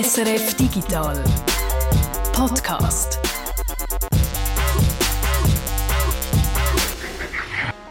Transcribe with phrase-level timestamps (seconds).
[0.00, 1.24] SRF Digital
[2.32, 3.18] Podcast.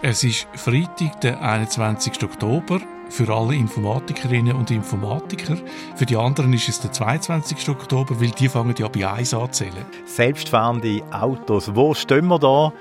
[0.02, 2.24] Es ist Freitag, der 21.
[2.24, 2.80] Oktober.
[3.10, 5.58] Für alle Informatikerinnen und Informatiker.
[5.98, 7.68] Für die anderen ist es der 22.
[7.68, 9.86] Oktober, weil die fangen ja bei 1 an zählen.
[10.06, 12.72] Selbstfahrende Autos, wo stehen wir da?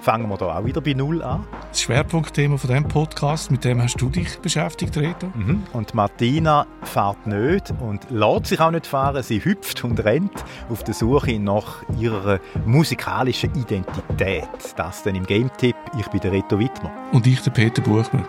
[0.00, 1.46] Fangen wir da auch wieder bei Null an?
[1.70, 5.26] Das Schwerpunktthema von diesem Podcast, mit dem hast du dich beschäftigt, Reto.
[5.34, 5.64] Mhm.
[5.72, 9.22] Und Martina fährt nicht und lässt sich auch nicht fahren.
[9.22, 14.48] Sie hüpft und rennt auf der Suche nach ihrer musikalischen Identität.
[14.76, 15.76] Das dann im Game-Tipp.
[15.98, 16.90] Ich bin der Reto Wittmer.
[17.12, 18.24] Und ich, der Peter Buchmann.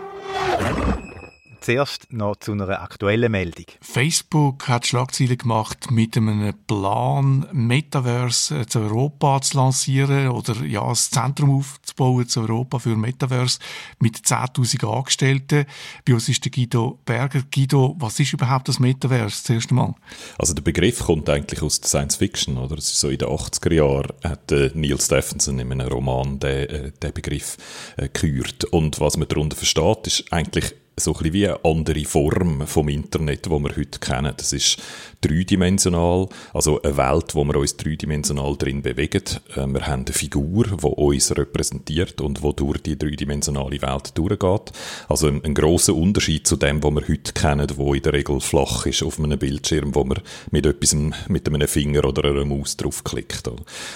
[1.67, 3.65] Zuerst noch zu einer aktuellen Meldung.
[3.81, 11.09] Facebook hat Schlagzeilen gemacht mit einem Plan, Metaverse zu Europa zu lancieren oder ja, das
[11.09, 13.59] Zentrum aufzubauen zu Europa für Metaverse
[13.99, 15.65] mit 10.000 Angestellten.
[16.05, 17.41] Bei uns ist der Guido Berger.
[17.53, 19.93] Guido, was ist überhaupt das Metaverse zuerst einmal?
[20.37, 22.77] Also der Begriff kommt eigentlich aus der Science Fiction, oder?
[22.77, 26.69] Es ist so in den 80er Jahren hat äh, Neil Stephenson in einem Roman den,
[26.69, 27.57] äh, den Begriff
[27.97, 28.63] äh, gekürt.
[28.63, 32.89] Und was man darunter versteht, ist eigentlich so ein bisschen wie eine andere Form vom
[32.89, 34.33] Internet, wo wir heute kennen.
[34.35, 34.77] Das ist
[35.21, 39.23] dreidimensional, also eine Welt, wo wir uns dreidimensional drin bewegen.
[39.55, 44.71] Äh, wir haben eine Figur, die uns repräsentiert und wo durch die dreidimensionale Welt durchgeht.
[45.07, 48.41] Also ein, ein grosser Unterschied zu dem, was wir heute kennen, wo in der Regel
[48.41, 50.95] flach ist auf einem Bildschirm, wo man mit etwas,
[51.27, 53.49] mit einem Finger oder einer Maus draufklickt.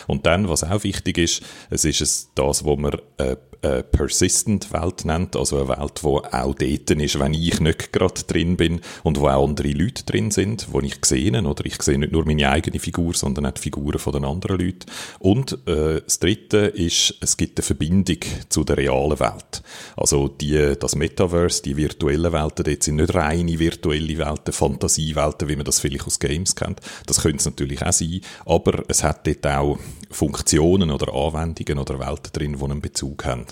[0.05, 1.41] Und dann, was auch wichtig ist,
[1.71, 6.55] es ist das, was man äh, eine persistent Welt nennt, also eine Welt, wo auch
[6.55, 10.67] dort ist, wenn ich nicht gerade drin bin und wo auch andere Leute drin sind,
[10.71, 13.99] wo ich sehe, oder ich sehe nicht nur meine eigene Figur, sondern auch die Figuren
[13.99, 14.85] von den anderen Leuten.
[15.19, 18.17] Und äh, das Dritte ist, es gibt eine Verbindung
[18.49, 19.61] zu der realen Welt.
[19.95, 25.55] Also die, das Metaverse, die virtuellen Welten, dort sind nicht reine virtuelle Welten, Fantasiewelten, wie
[25.55, 26.81] man das vielleicht aus Games kennt.
[27.05, 29.79] Das könnte es natürlich auch sein, aber es hat dort auch
[30.09, 33.45] Funktionen oder Anwendungen oder Welten drin, die einen Bezug haben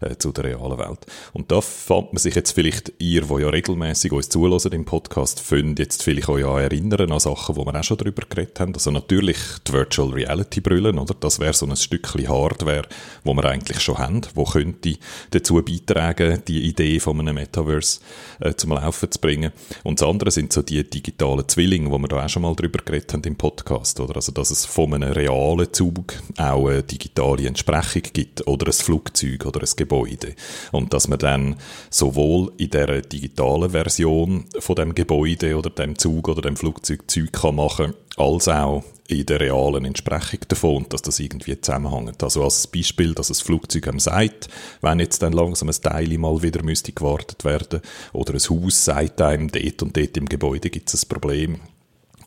[0.00, 1.06] äh, zu der realen Welt.
[1.32, 5.40] Und da fand man sich jetzt vielleicht, ihr, die ja regelmäßig uns zulassen im Podcast,
[5.40, 8.74] findet jetzt vielleicht euch an erinnern an Sachen, wo wir auch schon darüber geredet haben.
[8.74, 11.14] Also natürlich die Virtual Reality Brillen, oder?
[11.18, 12.86] Das wäre so ein Stückchen Hardware,
[13.24, 14.96] wo wir eigentlich schon haben, wo könnte
[15.30, 18.00] dazu beitragen, die Idee von einem Metaverse
[18.40, 19.52] äh, zum Laufen zu bringen.
[19.84, 22.80] Und das andere sind so die digitalen Zwillinge, wo wir da auch schon mal drüber
[22.84, 24.16] geredet haben im Podcast, oder?
[24.16, 29.45] Also, dass es von einem realen Zug auch eine digitale Entsprechung gibt oder ein Flugzeug
[29.46, 30.34] oder ein Gebäude.
[30.72, 31.56] Und dass man dann
[31.90, 37.32] sowohl in der digitalen Version von dem Gebäude oder dem Zug oder dem Flugzeug Zeug
[37.32, 42.22] kann machen, als auch in der realen Entsprechung davon und dass das irgendwie zusammenhängt.
[42.22, 44.48] Also als Beispiel, dass das Flugzeug am sagt,
[44.80, 47.80] wenn jetzt dann langsam ein Teil mal wieder müsste gewartet werden
[48.12, 51.60] oder ein Haus sagt einem, dort und dort im Gebäude gibt es ein Problem,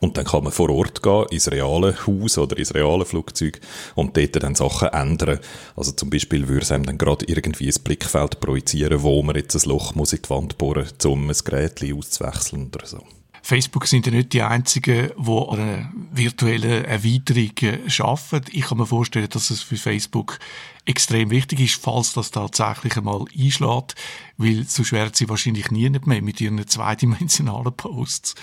[0.00, 3.60] und dann kann man vor Ort gehen, ins reale Haus oder ins reale Flugzeug
[3.94, 5.38] und dort dann Sachen ändern.
[5.76, 9.54] Also zum Beispiel würde es einem dann gerade irgendwie ein Blickfeld projizieren, wo man jetzt
[9.54, 13.04] ein Loch muss in die Wand bohren muss, um ein Gerät auszuwechseln oder so.
[13.42, 18.42] Facebook sind ja nicht die einzigen, die eine virtuelle Erweiterung schaffen.
[18.52, 20.38] Ich kann mir vorstellen, dass es für Facebook
[20.86, 23.94] extrem wichtig ist, falls das tatsächlich einmal einschlägt,
[24.38, 28.34] weil sonst werden sie wahrscheinlich nie mehr mit ihren zweidimensionalen Posts.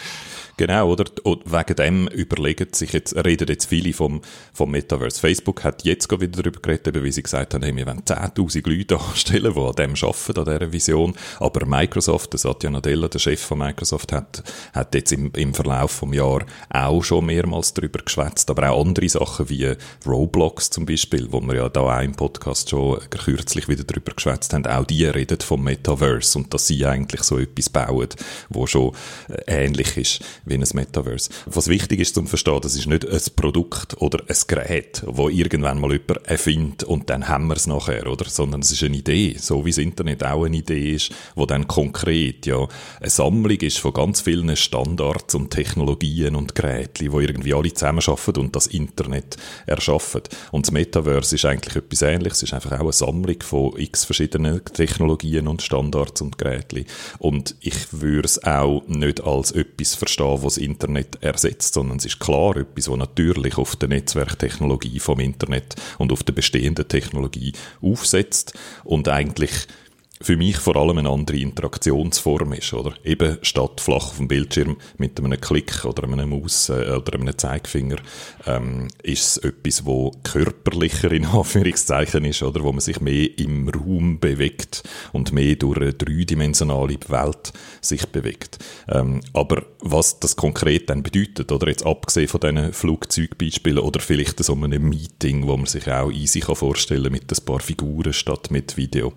[0.58, 1.06] Genau, oder?
[1.24, 4.22] Und wegen dem überlegen sich jetzt, reden jetzt viele vom,
[4.54, 5.20] vom Metaverse.
[5.20, 9.00] Facebook hat jetzt wieder darüber geredet, wie sie gesagt haben, hey, wir wollen 10.000 Leute
[9.10, 11.14] anstellen, die an dem arbeiten, an dieser Vision.
[11.40, 14.44] Aber Microsoft, der Satya Nadella, der Chef von Microsoft, hat,
[14.74, 19.10] hat jetzt im, im Verlauf des Jahres auch schon mehrmals darüber geschwätzt, aber auch andere
[19.10, 19.74] Sachen wie
[20.06, 22.27] Roblox zum Beispiel, wo wir ja da auch im Podcast
[22.68, 27.24] schon kürzlich wieder darüber geschwätzt haben, auch die reden vom Metaverse und dass sie eigentlich
[27.24, 28.10] so etwas bauen,
[28.50, 28.94] wo schon
[29.30, 31.30] äh, ähnlich ist wie ein Metaverse.
[31.46, 35.80] Was wichtig ist zum Verstehen, das ist nicht ein Produkt oder ein Gerät, wo irgendwann
[35.80, 38.26] mal jemand erfindet und dann haben wir es nachher, oder?
[38.26, 41.68] Sondern es ist eine Idee, so wie das Internet auch eine Idee ist, wo dann
[41.68, 42.68] konkret ja
[43.00, 48.40] eine Sammlung ist von ganz vielen Standards und Technologien und Geräten, wo irgendwie alle zusammenarbeiten
[48.40, 50.22] und das Internet erschaffen.
[50.52, 52.34] Und das Metaverse ist eigentlich etwas ähnlich.
[52.34, 56.86] Es ist einfach auch eine Sammlung von x verschiedenen Technologien und Standards und Geräten.
[57.20, 62.06] Und ich würde es auch nicht als etwas verstehen, was das Internet ersetzt, sondern es
[62.06, 67.54] ist klar etwas, was natürlich auf der Netzwerktechnologie vom Internet und auf der bestehenden Technologie
[67.82, 68.54] aufsetzt
[68.84, 69.52] und eigentlich
[70.22, 72.94] für mich vor allem eine andere Interaktionsform ist, oder?
[73.04, 77.38] Eben statt flach auf dem Bildschirm mit einem Klick oder einem Maus äh, oder einem
[77.38, 77.98] Zeigefinger
[78.46, 82.64] ähm, ist es etwas, wo körperlicher in Anführungszeichen ist, oder?
[82.64, 84.84] Wo man sich mehr im Raum bewegt
[85.14, 88.60] und mehr durch eine dreidimensionale Welt sich bewegt.
[88.90, 94.44] Ähm, aber was das konkret dann bedeutet, oder jetzt abgesehen von diesen Flugzeugbeispielen oder vielleicht
[94.44, 98.50] so einem Meeting, wo man sich auch easy vorstellen kann mit ein paar Figuren statt
[98.50, 99.14] mit Video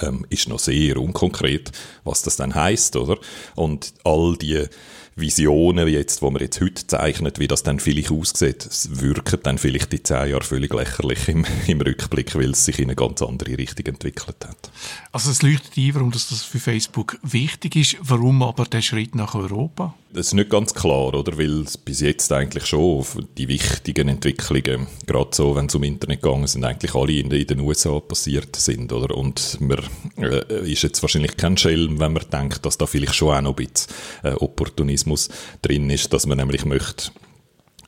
[0.00, 1.72] ähm, ist noch sehr unkonkret,
[2.04, 3.18] was das dann heißt, oder?
[3.54, 4.66] Und all die
[5.16, 9.92] Visionen jetzt, wo man jetzt heute zeichnet, wie das dann vielleicht aussieht, wirken dann vielleicht
[9.92, 13.56] die zehn Jahre völlig lächerlich im, im Rückblick, weil es sich in eine ganz andere
[13.56, 14.70] Richtung entwickelt hat.
[15.12, 19.34] Also es leuchtet ein, warum das für Facebook wichtig ist, warum aber der Schritt nach
[19.34, 19.94] Europa?
[20.12, 21.36] Das ist nicht ganz klar, oder?
[21.38, 23.04] Weil bis jetzt eigentlich schon
[23.36, 27.46] die wichtigen Entwicklungen, gerade so, wenn es um Internet gegangen sind, eigentlich alle in, in
[27.46, 29.16] den USA passiert sind, oder?
[29.16, 29.80] Und man
[30.18, 33.56] äh, ist jetzt wahrscheinlich kein Schelm, wenn man denkt, dass da vielleicht schon auch noch
[33.56, 35.03] ein bisschen äh, Opportunismus
[35.62, 37.10] drin ist, dass man nämlich möchte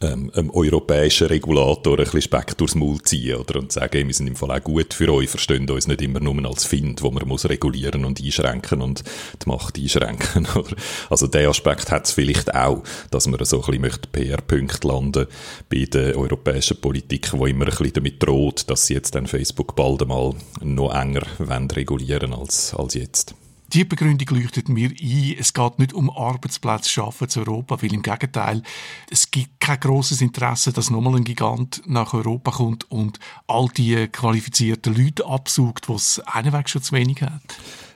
[0.00, 4.26] ähm, einem europäischen Regulator ein bisschen Speck durchs Maul ziehen oder, und sagen, wir sind
[4.26, 7.26] im Fall auch gut für euch, verstehen uns nicht immer nur als Find, wo man
[7.26, 9.02] muss regulieren und einschränken und
[9.42, 10.46] die Macht einschränken.
[10.54, 10.76] Oder?
[11.10, 15.26] Also der Aspekt hat es vielleicht auch, dass man so ein bisschen PR-Punkte landen
[15.68, 19.74] bei der europäischen Politik, wo immer ein bisschen damit droht, dass sie jetzt dann Facebook
[19.76, 23.34] bald einmal noch enger regulieren als, als jetzt.
[23.72, 25.36] Die Begründung leuchtet mir ein.
[25.38, 28.62] Es geht nicht um Arbeitsplätze schaffen zu Europa, weil im Gegenteil,
[29.10, 34.06] es gibt kein großes Interesse, dass nochmal ein Gigant nach Europa kommt und all die
[34.08, 37.42] qualifizierten Leute absucht, was einen Weg schon zu wenig hat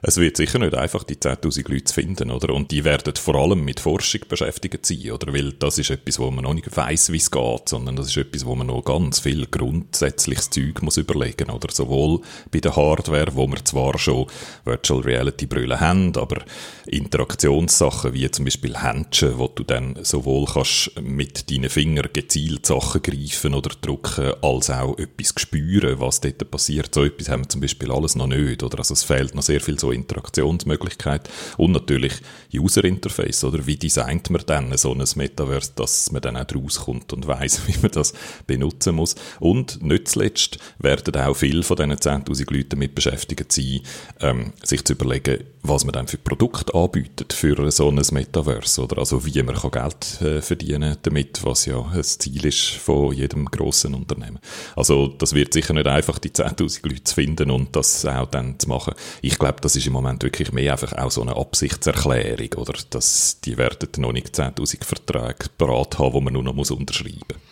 [0.03, 2.55] es wird sicher nicht einfach, die 10.000 Leute zu finden, oder?
[2.55, 5.33] Und die werden vor allem mit Forschung beschäftigt sein, oder?
[5.35, 8.17] Weil das ist etwas, wo man noch nicht weiss, wie es geht, sondern das ist
[8.17, 11.71] etwas, wo man noch ganz viel grundsätzliches Zeug muss überlegen, oder?
[11.71, 12.21] Sowohl
[12.51, 14.27] bei der Hardware, wo wir zwar schon
[14.65, 16.43] Virtual Reality Brille haben, aber
[16.87, 23.03] Interaktionssachen wie zum Beispiel Händchen, wo du dann sowohl kannst mit deinen Fingern gezielt Sachen
[23.03, 26.95] greifen oder drücken, als auch etwas spüren, was dort passiert.
[26.95, 28.79] So etwas haben wir zum Beispiel alles noch nicht, oder?
[28.79, 32.15] Also es fehlt noch sehr viel so Interaktionsmöglichkeit und natürlich
[32.55, 33.67] User Interface, oder?
[33.67, 37.79] Wie designt man dann so ein Metaverse, dass man dann auch rauskommt und weiß, wie
[37.81, 38.13] man das
[38.47, 39.15] benutzen muss.
[39.39, 43.81] Und nicht zuletzt werden auch viele von diesen 10.000 Leuten damit beschäftigt sein,
[44.21, 48.99] ähm, sich zu überlegen, was man dann für Produkte anbietet für so ein Metaverse, oder?
[48.99, 53.45] Also wie man kann Geld äh, verdienen damit, was ja ein Ziel ist von jedem
[53.47, 54.39] grossen Unternehmen.
[54.75, 58.59] Also das wird sicher nicht einfach, die 10.000 Leute zu finden und das auch dann
[58.59, 58.95] zu machen.
[59.23, 62.75] Ich glaube, das ist im Moment wirklich mehr einfach auch so eine Absichtserklärung, oder?
[62.91, 67.21] Dass die werden noch nicht 10.000 Verträge parat haben, die man nur noch muss unterschreiben
[67.29, 67.50] muss.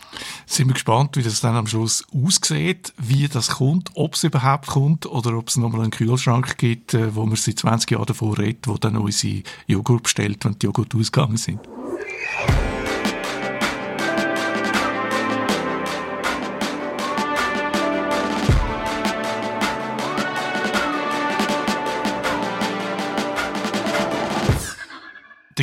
[0.50, 4.66] Sind wir gespannt, wie das dann am Schluss aussieht, wie das kommt, ob es überhaupt
[4.66, 8.38] kommt oder ob es nochmal einen Kühlschrank gibt, äh, wo man seit 20 Jahren davor
[8.38, 11.60] redet, wo dann unsere Joghurt bestellt, wenn die Joghurt ausgegangen sind.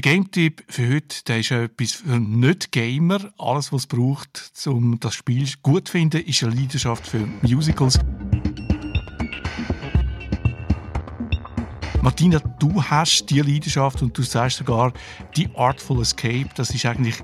[0.06, 3.34] Game-Tipp für heute der ist etwas für Nicht-Gamer.
[3.40, 7.98] Alles, was es braucht, um das Spiel gut zu finden, ist eine Leidenschaft für Musicals.
[12.04, 14.94] Martina, du hast die Leidenschaft und du sagst sogar,
[15.36, 17.16] die Artful Escape, das ist eigentlich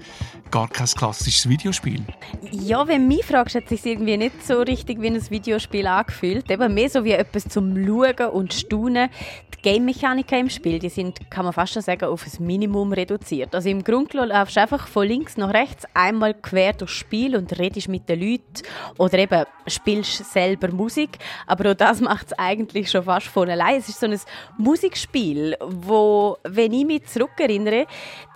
[0.51, 2.03] gar kein klassisches Videospiel.
[2.51, 6.51] Ja, wenn mich fragst, hat es sich irgendwie nicht so richtig wie ein Videospiel angefühlt.
[6.51, 9.09] Eben mehr so wie etwas zum Schauen und Staunen.
[9.55, 13.55] Die Game-Mechaniken im Spiel, die sind, kann man fast schon sagen, auf ein Minimum reduziert.
[13.55, 17.57] Also im Grunde laufst du einfach von links nach rechts einmal quer durchs Spiel und
[17.57, 18.63] redest mit den Leuten
[18.97, 21.19] oder eben spielst selber Musik.
[21.47, 23.79] Aber auch das macht es eigentlich schon fast von allein.
[23.79, 24.19] Es ist so ein
[24.57, 27.85] Musikspiel, wo, wenn ich mich zurückerinnere,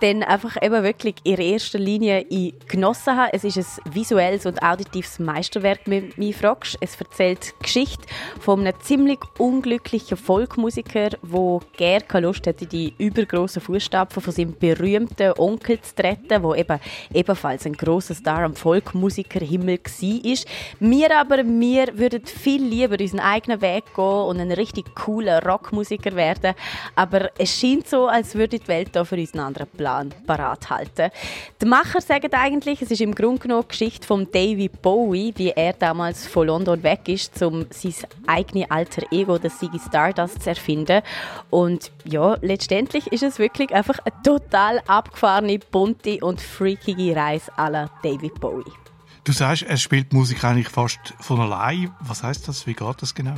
[0.00, 3.32] dann einfach eben wirklich in erster Linie Linie ich genossen habe.
[3.32, 6.78] Es ist ein visuelles und auditives Meisterwerk, wenn du mich fragst.
[6.80, 8.06] Es erzählt die Geschichte
[8.40, 14.56] von einem ziemlich unglücklichen Folkmusiker, der gerne Lust hatte, in die übergroßen Fußstapfen von seinem
[14.56, 16.80] berühmten Onkel zu treten, der eben
[17.12, 20.36] ebenfalls ein großer Star am Folkmusikerhimmel war.
[20.78, 26.14] Wir aber, wir würden viel lieber unseren eigenen Weg gehen und ein richtig cooler Rockmusiker
[26.14, 26.54] werden.
[26.94, 30.70] Aber es scheint so, als würde die Welt da für uns einen anderen Plan parat
[30.70, 31.10] halten.
[31.60, 35.32] Die Macher Macher sagen eigentlich, es ist im Grunde genommen die Geschichte von David Bowie,
[35.36, 37.94] wie er damals von London weg ist, um sein
[38.26, 41.00] eigenes alter Ego, das Ziggy Stardust, zu erfinden.
[41.48, 47.90] Und ja, letztendlich ist es wirklich einfach eine total abgefahrene, bunte und freakige Reise aller
[48.02, 48.85] David Bowie.
[49.26, 51.92] Du sagst, er spielt Musik eigentlich fast von allein.
[51.98, 52.64] Was heißt das?
[52.68, 53.34] Wie geht das genau?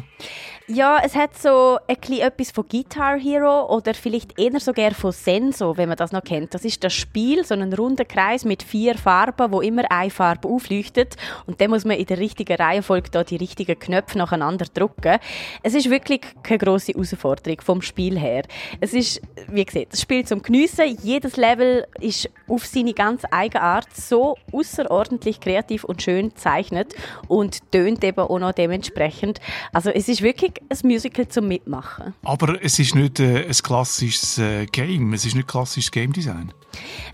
[0.70, 5.78] Ja, es hat so ein etwas von Guitar Hero oder vielleicht eher sogar von Senso,
[5.78, 6.52] wenn man das noch kennt.
[6.52, 10.46] Das ist das Spiel, so ein runder Kreis mit vier Farben, wo immer eine Farbe
[10.46, 11.16] aufleuchtet
[11.46, 15.20] und dann muss man in der richtigen Reihenfolge da die richtigen Knöpfe nacheinander drücken.
[15.62, 18.42] Es ist wirklich keine große Herausforderung vom Spiel her.
[18.78, 20.98] Es ist, wie gesagt, das Spiel zum Geniessen.
[21.02, 26.94] Jedes Level ist auf seine ganz eigene Art so außerordentlich kreativ und schön gezeichnet
[27.28, 29.40] und tönt eben auch noch dementsprechend.
[29.72, 32.14] Also es ist wirklich ein Musical zum Mitmachen.
[32.24, 36.52] Aber es ist nicht äh, ein klassisches äh, Game, es ist nicht klassisches Game Design.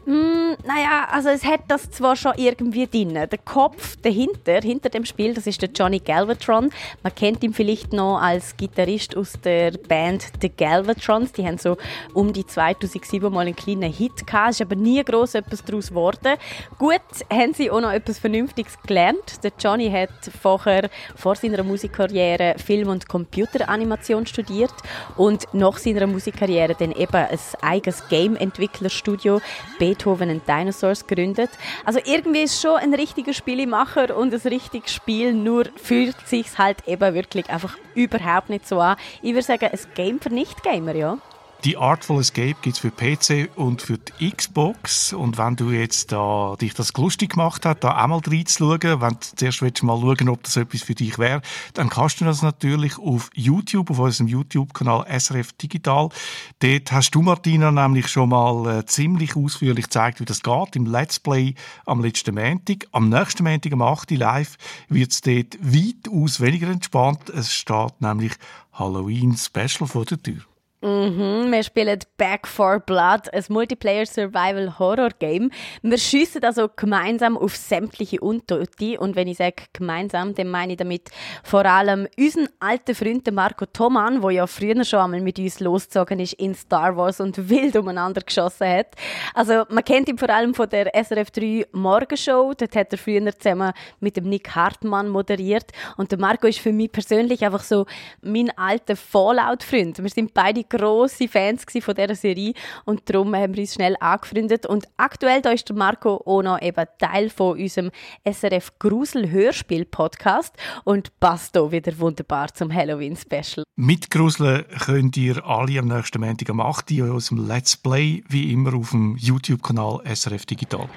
[0.06, 3.14] Mm, naja, also es hat das zwar schon irgendwie drin.
[3.14, 6.71] Der Kopf dahinter, hinter dem Spiel, das ist der Johnny Galvatron.
[7.02, 11.33] Man kennt ihn vielleicht noch als Gitarrist aus der Band The Galvatrons.
[11.33, 11.76] Die haben so
[12.12, 14.50] um die 2007 mal einen kleinen Hit gehabt.
[14.50, 16.37] Es ist aber nie groß etwas daraus geworden.
[16.78, 18.53] Gut, haben sie auch noch etwas Vernünftiges
[18.87, 19.42] gelernt.
[19.42, 24.75] Der Johnny hat vorher, vor seiner Musikkarriere Film- und Computeranimation studiert
[25.16, 29.40] und nach seiner Musikkarriere dann eben ein eigenes Game-Entwicklerstudio
[29.78, 31.50] Beethoven and Dinosaurs gegründet.
[31.84, 36.87] Also irgendwie ist schon ein richtiger Spielemacher und ein richtiges Spiel, nur fühlt sich halt
[36.87, 38.96] eben wirklich einfach überhaupt nicht so an.
[39.23, 41.18] Ich würde sagen, ein Game für Nicht-Gamer, ja.
[41.64, 45.14] Die Artful Escape gibt es für PC und für die Xbox.
[45.14, 49.18] Und wenn du jetzt da, dich das lustig gemacht hast, da einmal reinzuschauen, wenn du
[49.35, 51.40] zuerst willst mal schauen, ob das etwas für dich wäre,
[51.73, 56.11] dann kannst du das natürlich auf YouTube, auf unserem YouTube-Kanal SRF Digital.
[56.59, 60.85] Dort hast du, Martina, nämlich schon mal äh, ziemlich ausführlich gezeigt, wie das geht, im
[60.85, 61.54] Let's Play
[61.87, 62.88] am letzten Montag.
[62.92, 64.11] Am nächsten Montag, am 8.
[64.11, 64.59] live,
[64.90, 67.30] wird es dort weitaus weniger entspannt.
[67.30, 68.33] Es steht nämlich
[68.75, 70.42] Halloween Special vor der Tür.
[70.84, 75.50] Mhm, wir spielen Back for Blood, ein Multiplayer Survival Horror Game.
[75.80, 79.00] Wir schiessen also gemeinsam auf sämtliche Untote.
[79.00, 81.08] Und wenn ich sage gemeinsam, dann meine ich damit
[81.42, 86.20] vor allem unseren alten Freund Marco Thoman, der ja früher schon einmal mit uns losgezogen
[86.20, 88.88] ist in Star Wars und wild umeinander geschossen hat.
[89.32, 92.52] Also man kennt ihn vor allem von der SRF 3 Morgenshow.
[92.52, 95.70] Dort hat er früher zusammen mit dem Nick Hartmann moderiert.
[95.96, 97.86] Und der Marco ist für mich persönlich einfach so
[98.20, 100.02] mein alter Fallout-Freund.
[100.02, 102.52] Wir sind beide grosse Fans von dieser Serie
[102.84, 104.66] und darum haben wir uns schnell angefreundet.
[104.66, 107.90] Und aktuell da ist Marco noch eben Teil von unserem
[108.24, 110.54] SRF Grusel Hörspiel Podcast
[110.84, 113.64] und passt hier wieder wunderbar zum Halloween Special.
[113.76, 116.90] Mitgruseln könnt ihr alle am nächsten Montag am 8.
[116.92, 120.88] Uhr aus dem Let's Play, wie immer auf dem YouTube-Kanal SRF Digital.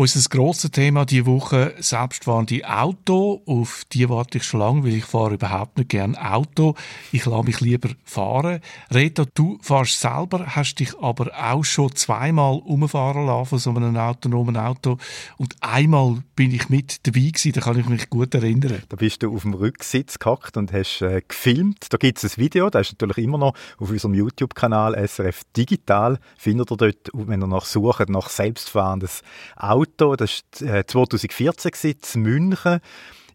[0.00, 3.42] Unser grosses Thema diese Woche selbstfahrende Auto.
[3.44, 6.74] Auf die warte ich schon lange, weil ich fahre überhaupt nicht gerne Auto.
[7.12, 8.60] Ich lasse mich lieber fahren.
[8.94, 13.94] Rita, du fährst selber, hast dich aber auch schon zweimal umfahren lassen von so einem
[13.94, 14.96] autonomen Auto.
[15.36, 18.82] Und einmal bin ich mit dabei gewesen, da kann ich mich gut erinnern.
[18.88, 21.88] Da bist du auf dem Rücksitz gehockt und hast äh, gefilmt.
[21.90, 26.18] Da gibt es ein Video, das ist natürlich immer noch auf unserem YouTube-Kanal SRF Digital.
[26.38, 29.20] Findet ihr dort, wenn ihr nach sucht, nach selbstfahrendes
[29.58, 30.16] Auto Auto.
[30.16, 32.80] Das war 2014 in München.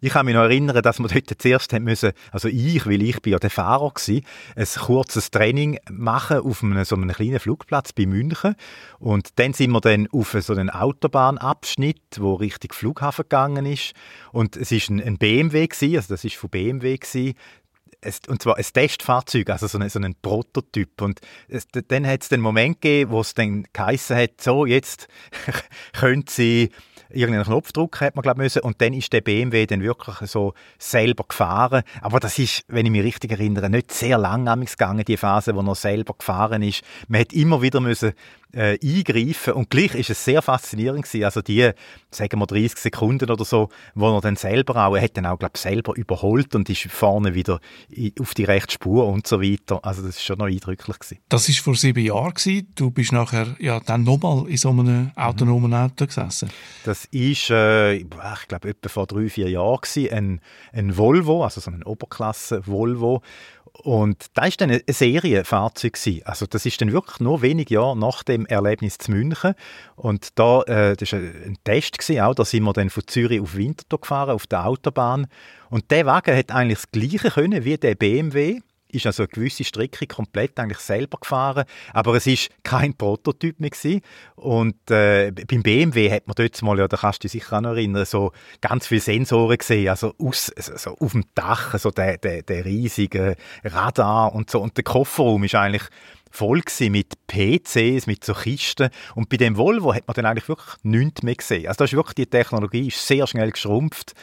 [0.01, 3.21] Ich kann mich noch erinnern, dass wir dort zuerst haben müssen, also ich, weil ich
[3.21, 4.21] bin ja der Fahrer war,
[4.55, 8.55] ein kurzes Training machen auf einem, so einem kleinen Flugplatz bei München.
[8.99, 13.93] Und dann sind wir dann auf so einen Autobahnabschnitt, wo Richtung Flughafen gegangen ist.
[14.31, 17.33] Und es ist ein, ein BMW gewesen, also das ist von BMW gewesen
[18.27, 21.01] und zwar ein Testfahrzeug, also so ein, so ein Prototyp.
[21.01, 25.07] Und es, dann hat es den Moment gegeben, wo es dann geheissen hat, so, jetzt
[25.93, 26.71] können Sie
[27.09, 28.61] irgendeinen Knopf drücken, hat man glaube müssen.
[28.61, 31.83] Und dann ist der BMW dann wirklich so selber gefahren.
[32.01, 35.61] Aber das ist, wenn ich mich richtig erinnere, nicht sehr lang gegangen, die Phase, wo
[35.61, 36.83] er selber gefahren ist.
[37.07, 38.13] Man hat immer wieder müssen
[38.55, 39.53] äh, eingreifen.
[39.53, 41.25] Und gleich ist es sehr faszinierend gewesen.
[41.25, 41.71] Also die,
[42.09, 45.37] sagen wir 30 Sekunden oder so, wo er dann selber auch, er hat dann auch,
[45.37, 47.59] glaube selber überholt und ist vorne wieder
[48.19, 49.79] auf die rechte Spur und so weiter.
[49.83, 51.19] Also das ist schon noch eindrücklich gewesen.
[51.29, 52.71] Das ist vor sieben Jahren gewesen.
[52.75, 56.49] Du bist nachher ja dann nochmal in so einem autonomen Auto gesessen.
[56.85, 58.09] Das ist, äh, ich
[58.47, 60.13] glaube, etwa vor drei, vier Jahren gewesen.
[60.13, 63.21] Ein, ein Volvo, also so ein Oberklasse Volvo
[63.83, 68.23] und da ist dann ein Serienfahrzeug Also das ist dann wirklich nur wenige Jahre nach
[68.23, 69.53] dem Erlebnis zu München.
[69.95, 72.35] Und da, äh, das war ein Test auch.
[72.35, 75.27] Da sind wir dann von Zürich auf Winterthur gefahren, auf der Autobahn.
[75.69, 78.61] Und der Wagen hat eigentlich das Gleiche können wie der BMW.
[78.89, 83.69] Ist also eine gewisse Strecke komplett eigentlich selber gefahren, aber es ist kein Prototyp mehr
[83.69, 84.01] gewesen.
[84.35, 87.61] Und äh, beim BMW hat man dort mal, ja, da kannst du dich sicher auch
[87.61, 92.17] noch erinnern, so ganz viele Sensoren gesehen, also aus, so auf dem Dach, so der,
[92.17, 94.61] der, der riesige Radar und so.
[94.61, 95.83] Und der Kofferraum ist eigentlich
[96.35, 98.89] voll mit PCs, mit so Kisten.
[99.15, 101.67] Und bei dem Volvo hat man dann eigentlich wirklich nichts mehr gesehen.
[101.67, 104.13] Also da ist wirklich die Technologie ist sehr schnell geschrumpft,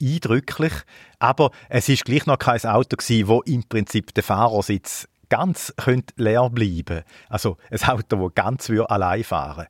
[0.00, 0.72] eindrücklich.
[1.18, 6.12] Aber es ist gleich noch kein Auto gewesen, wo im Prinzip der Fahrersitz ganz könnte
[6.16, 7.02] leer bleiben.
[7.28, 9.66] Also ein Auto, das ganz allein fahren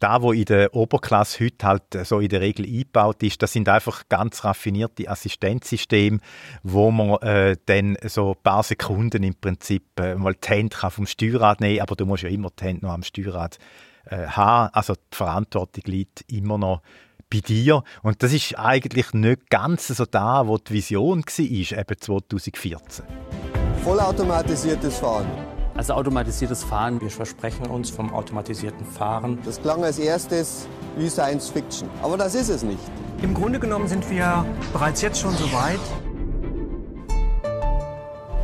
[0.00, 3.68] da, wo in der Oberklasse heute halt so in der Regel eingebaut ist, das sind
[3.68, 6.18] einfach ganz raffinierte Assistenzsysteme,
[6.62, 11.06] wo man äh, dann so ein paar Sekunden im Prinzip äh, mal die Hände vom
[11.06, 13.58] Steuerrad nehmen, aber du musst ja immer die Hände noch am Steuerrad
[14.06, 14.70] äh, haben.
[14.72, 16.82] Also die Verantwortung liegt immer noch
[17.30, 17.84] bei dir.
[18.02, 23.04] Und das ist eigentlich nicht ganz so da, wo die Vision war, eben 2014.
[23.84, 25.49] Vollautomatisiertes Fahren.
[25.76, 29.38] Also automatisiertes Fahren, wir versprechen uns vom automatisierten Fahren.
[29.44, 32.82] Das klang als erstes wie Science Fiction, aber das ist es nicht.
[33.22, 35.80] Im Grunde genommen sind wir bereits jetzt schon so weit.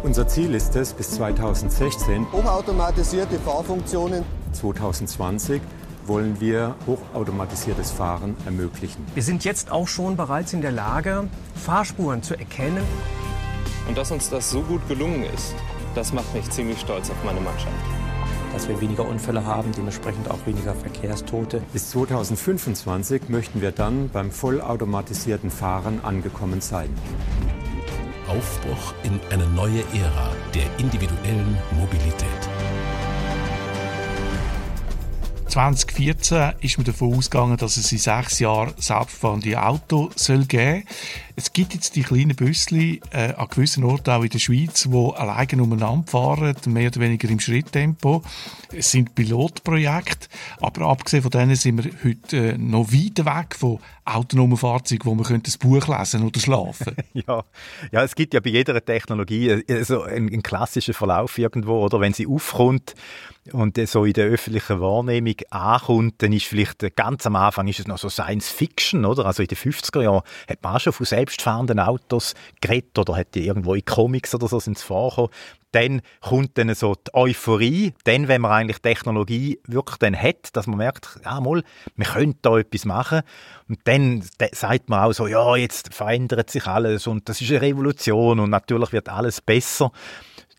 [0.02, 4.24] Unser Ziel ist es, bis 2016 hochautomatisierte Fahrfunktionen.
[4.52, 5.60] 2020
[6.06, 9.04] wollen wir hochautomatisiertes Fahren ermöglichen.
[9.14, 12.84] Wir sind jetzt auch schon bereits in der Lage, Fahrspuren zu erkennen.
[13.88, 15.54] Und dass uns das so gut gelungen ist,
[15.96, 17.72] das macht mich ziemlich stolz auf meine Mannschaft.
[18.52, 21.62] Dass wir weniger Unfälle haben, dementsprechend auch weniger Verkehrstote.
[21.72, 26.90] Bis 2025 möchten wir dann beim vollautomatisierten Fahren angekommen sein.
[28.28, 32.26] Aufbruch in eine neue Ära der individuellen Mobilität.
[35.48, 40.84] 2014 ist man davon ausgegangen, dass es in sechs Jahren selbstfahrende Auto soll geben
[41.38, 45.12] Es gibt jetzt die kleinen Büssli äh, an gewissen Orten auch in der Schweiz, die
[45.16, 48.22] alleine umeinander fahren, mehr oder weniger im Schritttempo.
[48.72, 50.28] Es sind Pilotprojekte,
[50.62, 55.14] aber abgesehen von denen sind wir heute äh, noch weit weg von autonomen Fahrzeugen, wo
[55.14, 56.96] man könnte ein Buch lesen oder schlafen.
[57.12, 57.44] ja.
[57.92, 62.00] ja, es gibt ja bei jeder Technologie äh, so einen, einen klassischen Verlauf irgendwo, oder
[62.00, 62.94] wenn sie aufkommt,
[63.52, 67.86] und so in der öffentlichen Wahrnehmung ankommt, dann ist vielleicht ganz am Anfang ist es
[67.86, 69.26] noch so Science Fiction, oder?
[69.26, 73.46] Also in den 50er Jahren hat man schon von selbstfahrenden Autos geredet oder hat die
[73.46, 75.30] irgendwo in Comics oder so sind vorgekommen.
[75.72, 80.66] Dann kommt dann so die Euphorie, dann, wenn man eigentlich Technologie wirklich dann hat, dass
[80.66, 81.62] man merkt, ja mal,
[81.96, 83.22] wir können da etwas machen.
[83.68, 87.60] Und dann sagt man auch so, ja, jetzt verändert sich alles und das ist eine
[87.60, 89.90] Revolution und natürlich wird alles besser.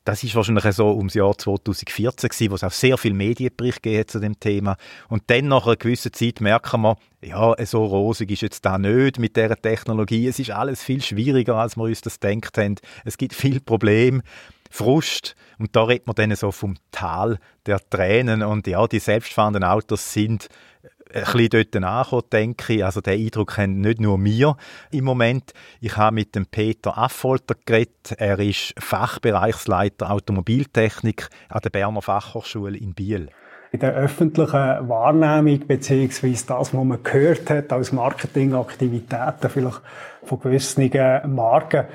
[0.07, 4.07] Das ist wahrscheinlich so ums Jahr 2014 gewesen, wo es auch sehr viel Medienbericht gegeben
[4.07, 4.77] zu dem Thema.
[5.09, 9.19] Und dann nach einer gewissen Zeit merken wir, ja, so rosig ist jetzt da nicht
[9.19, 10.25] mit der Technologie.
[10.25, 12.75] Es ist alles viel schwieriger, als wir uns das gedacht haben.
[13.03, 14.21] Es gibt viel Probleme.
[14.71, 15.35] Frust.
[15.59, 18.43] Und da redet man dann so vom Tal der Tränen.
[18.43, 20.47] Und ja, die selbstfahrenden Autos sind
[21.13, 22.85] ein bisschen dort angekommen, denke ich.
[22.85, 24.57] Also den Eindruck haben nicht nur wir
[24.91, 25.53] im Moment.
[25.81, 28.13] Ich habe mit dem Peter Affolter geredet.
[28.17, 33.29] Er ist Fachbereichsleiter Automobiltechnik an der Berner Fachhochschule in Biel.
[33.71, 39.81] In der öffentlichen Wahrnehmung beziehungsweise das, was man gehört hat als Marketingaktivitäten vielleicht
[40.23, 40.89] von gewissen
[41.35, 41.85] Marken,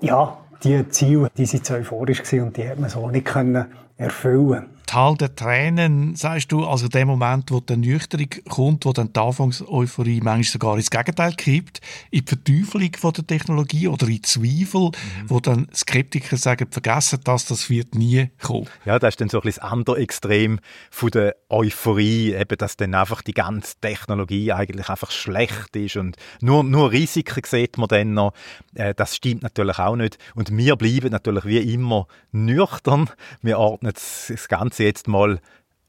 [0.00, 4.75] ja, die Ziele, die sind euphorisch gewesen und die hat man so nicht können erfüllen
[4.86, 9.20] Tal der Tränen, sagst du, also der Moment, wo die Ernüchterung kommt, wo dann die
[9.20, 14.90] Anfangseuphorie manchmal sogar ins Gegenteil kippt, in die Verteufelung von der Technologie oder in Zweifel,
[14.90, 14.92] mhm.
[15.26, 18.68] wo dann Skeptiker sagen, vergessen das, das wird nie kommen.
[18.84, 22.76] Ja, das ist dann so ein bisschen das andere Extrem von der Euphorie, eben, dass
[22.76, 27.88] dann einfach die ganze Technologie eigentlich einfach schlecht ist und nur, nur Risiken sieht man
[27.88, 28.32] dann noch.
[28.74, 30.18] Äh, das stimmt natürlich auch nicht.
[30.34, 33.10] Und wir bleiben natürlich wie immer nüchtern.
[33.42, 35.40] Wir ordnen das Ganze jetzt mal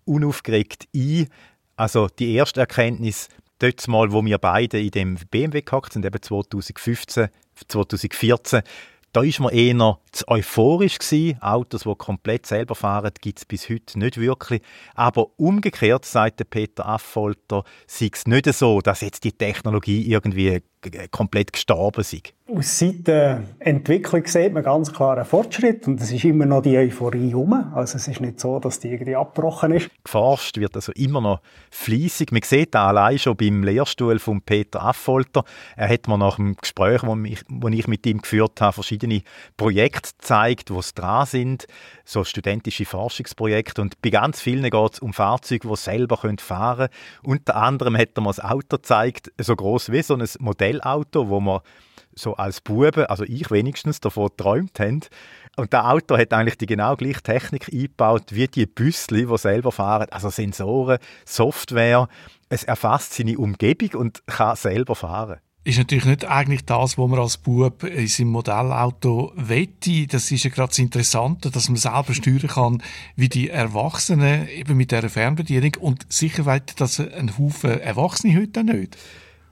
[0.05, 1.27] unaufgeregt ein.
[1.75, 6.21] Also die erste Erkenntnis, dort mal, wo wir beide in dem BMW gehackt sind, eben
[6.21, 7.29] 2015,
[7.67, 8.61] 2014,
[9.13, 11.41] da ist man eher zu euphorisch gewesen.
[11.41, 14.61] Autos, die komplett selber fahren, gibt es bis heute nicht wirklich.
[14.93, 20.61] Aber umgekehrt, sagt Peter Affolter, sei es nicht so, dass jetzt die Technologie irgendwie
[21.11, 22.33] komplett gestorben ist.
[22.49, 26.61] Aus Seite der Entwicklung sieht man ganz klar einen Fortschritt und es ist immer noch
[26.61, 27.73] die Euphorie herum.
[27.75, 29.89] Also es ist nicht so, dass die irgendwie abgebrochen ist.
[30.05, 32.31] Geforscht wird also immer noch fließig.
[32.31, 35.43] Man sieht da allein schon beim Lehrstuhl von Peter Affolter.
[35.75, 39.23] Er hat mir nach dem Gespräch, das ich mit ihm geführt habe, verschiedene
[39.57, 41.67] Projekte gezeigt, wo es dran sind,
[42.05, 46.89] so studentische Forschungsprojekte und bei ganz vielen geht es um Fahrzeuge, die selber fahren können.
[47.23, 51.29] Unter anderem hat er mir ein Auto gezeigt, so groß wie so ein Modell Modellauto,
[51.29, 51.61] wo man
[52.15, 55.01] so als Buben, also ich wenigstens, davon geträumt haben.
[55.55, 59.71] Und der Auto hat eigentlich die genau gleiche Technik eingebaut wie die Büssli, die selber
[59.71, 60.07] fahren.
[60.11, 62.07] Also Sensoren, Software.
[62.49, 67.19] Es erfasst seine Umgebung und kann selber fahren ist natürlich nicht eigentlich das, was man
[67.19, 70.07] als Bub in seinem Modellauto wette.
[70.07, 72.83] Das ist ja gerade das Interessante, dass man selber steuern kann,
[73.17, 75.75] wie die Erwachsenen eben mit dieser Fernbedienung.
[75.81, 78.97] Und sicher wette das ein Haufen Erwachsene heute nicht.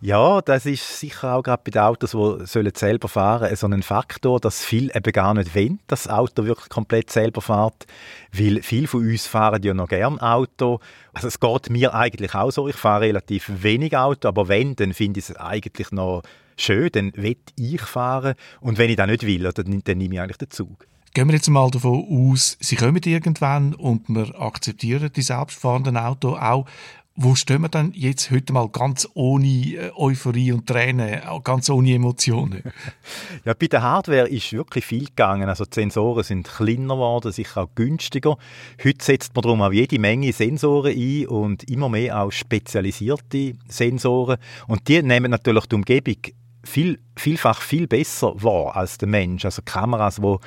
[0.06, 3.82] Ja, das ist sicher auch gerade bei den Autos, die sollen selber fahren, so ein
[3.82, 7.88] Faktor, dass viel eben gar nicht wollen, dass das Auto wirklich komplett selber fährt,
[8.32, 10.80] weil viele von uns fahren ja noch gern Auto.
[11.14, 14.94] Also es geht mir eigentlich auch so, ich fahre relativ wenig Auto, aber wenn, dann
[14.94, 16.22] finde ich es eigentlich noch
[16.56, 20.22] schön, dann will ich fahren und wenn ich das nicht will, dann, dann nehme ich
[20.22, 20.86] eigentlich den Zug.
[21.16, 26.38] Gehen wir jetzt mal davon aus, sie kommen irgendwann und wir akzeptieren die selbstfahrenden Autos
[26.40, 26.68] auch.
[27.18, 31.94] Wo stehen wir dann jetzt heute mal ganz ohne äh, Euphorie und Tränen, ganz ohne
[31.94, 32.62] Emotionen?
[33.46, 35.48] ja, bei der Hardware ist wirklich viel gegangen.
[35.48, 38.38] Also die Sensoren sind kleiner geworden, sicher auch günstiger.
[38.84, 44.36] Heute setzt man darum auch jede Menge Sensoren ein und immer mehr auch spezialisierte Sensoren.
[44.68, 46.18] Und die nehmen natürlich die Umgebung
[46.66, 49.46] viel, vielfach viel besser wahr als der Mensch.
[49.46, 50.38] Also Kameras, die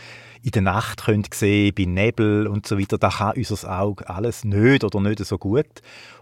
[0.43, 4.45] in der Nacht können sehen, bei Nebel und so weiter, da kann unser Auge alles
[4.45, 5.67] nicht oder nicht so gut.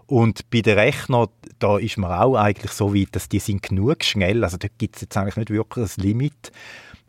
[0.07, 1.27] Und bei den Rechnern,
[1.59, 4.43] da ist man auch eigentlich so weit, dass die sind genug schnell.
[4.43, 6.51] Also da gibt es jetzt eigentlich nicht wirklich ein Limit.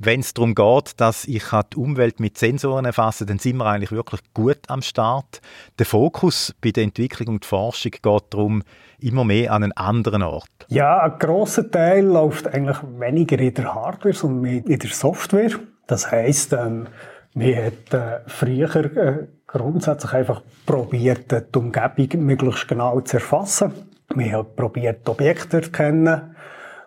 [0.00, 3.90] Wenn es darum geht, dass ich die Umwelt mit Sensoren erfasse, dann sind wir eigentlich
[3.90, 5.40] wirklich gut am Start.
[5.78, 8.62] Der Fokus bei der Entwicklung und Forschung geht darum,
[9.00, 10.48] immer mehr an einen anderen Ort.
[10.68, 15.50] Ja, ein grosser Teil läuft eigentlich weniger in der Hardware, sondern in der Software.
[15.86, 16.86] Das heisst, ähm,
[17.34, 23.72] wir hat äh, früher äh, grundsätzlich einfach probiert, die Umgebung möglichst genau zu erfassen.
[24.14, 26.36] Wir haben probiert, Objekte zu erkennen.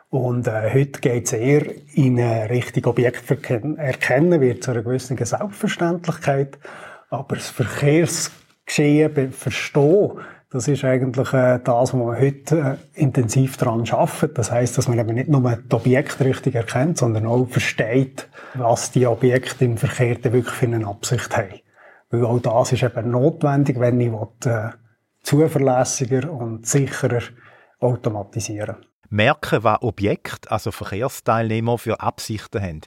[0.10, 6.60] Und äh, heute geht es eher in Richtung Objekterkennen, wird zu einer gewissen Selbstverständlichkeit.
[7.10, 10.20] Aber das Verkehrsgeschehen verstehen,
[10.52, 14.38] das ist eigentlich äh, das, wo man heute äh, intensiv daran arbeitet.
[14.38, 18.92] Das heißt, dass man eben nicht nur die Objekte richtig erkennt, sondern auch versteht, was
[18.92, 21.62] die Objekte im Verkehr wirklich für eine Absicht haben.
[22.12, 24.70] Weil auch das ist eben notwendig, wenn ich will, äh,
[25.24, 27.22] zuverlässiger und sicherer
[27.80, 28.78] automatisieren
[29.10, 32.82] Merken, was Objekte, also Verkehrsteilnehmer, für Absichten haben.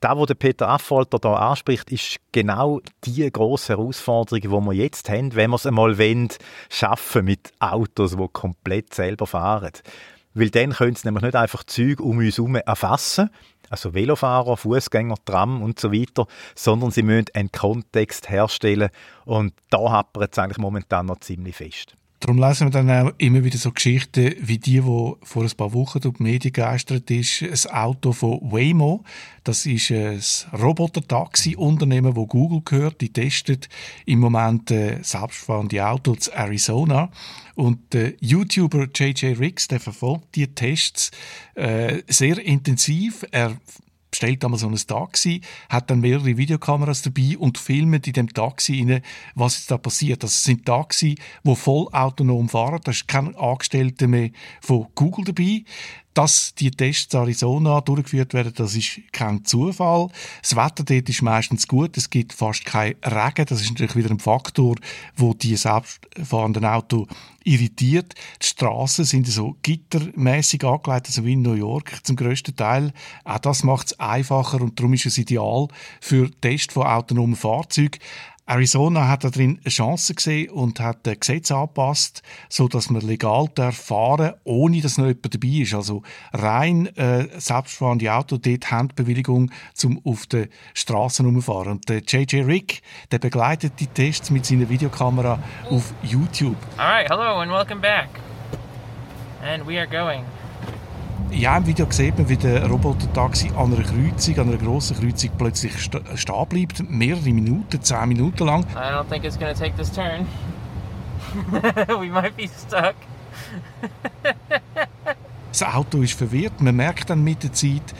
[0.00, 5.34] Das, was Peter Affolter hier anspricht, ist genau die grosse Herausforderung, die wir jetzt haben,
[5.34, 6.28] wenn wir es einmal wollen,
[6.70, 9.72] schaffen mit Autos, die komplett selber fahren.
[10.32, 13.28] Weil dann können sie nämlich nicht einfach Züge um uns herum erfassen,
[13.70, 18.90] also Velofahrer, Fußgänger, Tram und so weiter, sondern sie müssen einen Kontext herstellen
[19.24, 21.96] und da hapert es eigentlich momentan noch ziemlich fest.
[22.20, 25.74] Darum lesen wir dann auch immer wieder so Geschichten wie die, wo vor ein paar
[25.74, 27.42] Wochen durch die Medien geistert ist.
[27.42, 29.04] Ein Auto von Waymo.
[29.44, 30.20] Das ist ein
[30.58, 33.02] Roboter-Taxi-Unternehmen, wo Google gehört.
[33.02, 33.68] Die testet
[34.06, 37.10] im Moment äh, selbstfahrende Autos in Arizona.
[37.56, 41.10] Und der YouTuber JJ Riggs, der verfolgt die Tests
[41.54, 43.24] äh, sehr intensiv.
[43.32, 43.56] Er
[44.14, 48.80] stellt einmal so ein Taxi, hat dann mehrere Videokameras dabei und filmt in dem Taxi
[48.80, 49.02] rein,
[49.34, 50.22] was jetzt da passiert.
[50.22, 52.80] Das sind Taxi, die voll autonom fahren.
[52.84, 55.64] Da ist kein Angestellter mehr von Google dabei.
[56.12, 60.08] Dass die Tests in Arizona durchgeführt werden, das ist kein Zufall.
[60.40, 63.44] Das Wetter dort ist meistens gut, es gibt fast kein Regen.
[63.46, 64.76] Das ist natürlich wieder ein Faktor,
[65.14, 67.06] wo die selbstfahrenden Autos
[67.46, 68.14] irritiert.
[68.42, 72.92] Die Straßen sind so gittermäßig angelegt, also wie in New York zum größten Teil.
[73.24, 75.68] Auch das macht es einfacher und darum ist es ideal
[76.00, 78.00] für Tests von autonomen Fahrzeugen.
[78.48, 83.02] Arizona hat da drin eine Chance gesehen und hat das Gesetz angepasst, so dass man
[83.02, 85.74] legal darf fahren, ohne dass noch jemand dabei ist.
[85.74, 91.72] Also rein äh, selbstfahrende Auto, dort Handbewilligung zum auf den Straßen rumfahren.
[91.72, 96.56] Und der JJ Rick, der begleitet die Tests mit seiner Videokamera auf YouTube.
[96.76, 98.08] Alright, hello and welcome back.
[99.42, 100.24] And we are going
[101.30, 105.30] ja, im Video sieht man, wie der Roboter-Taxi an einer Kreuzung, an einer grossen Kreuzung
[105.36, 106.90] plötzlich st stehen bleibt.
[106.90, 108.62] Mehrere Minuten, zehn Minuten lang.
[108.74, 110.26] I don't think it's gonna take this turn.
[112.00, 112.94] We might be stuck.
[115.50, 116.60] das Auto ist verwirrt.
[116.60, 117.94] Man merkt dann mit der Zeit,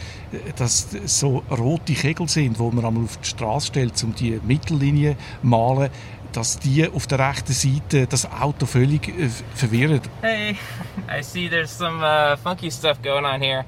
[0.56, 5.16] dass so rote Kegel sind, wo man einmal auf die Straße stellt, um die Mittellinie
[5.16, 5.90] zu malen
[6.36, 10.00] dass die auf der rechten Seite das Auto völlig äh, verwirren.
[10.20, 10.56] Hey,
[11.08, 13.64] I see there's some uh, funky stuff going on here.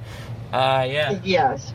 [0.53, 1.19] Uh, yeah.
[1.25, 1.75] Yes.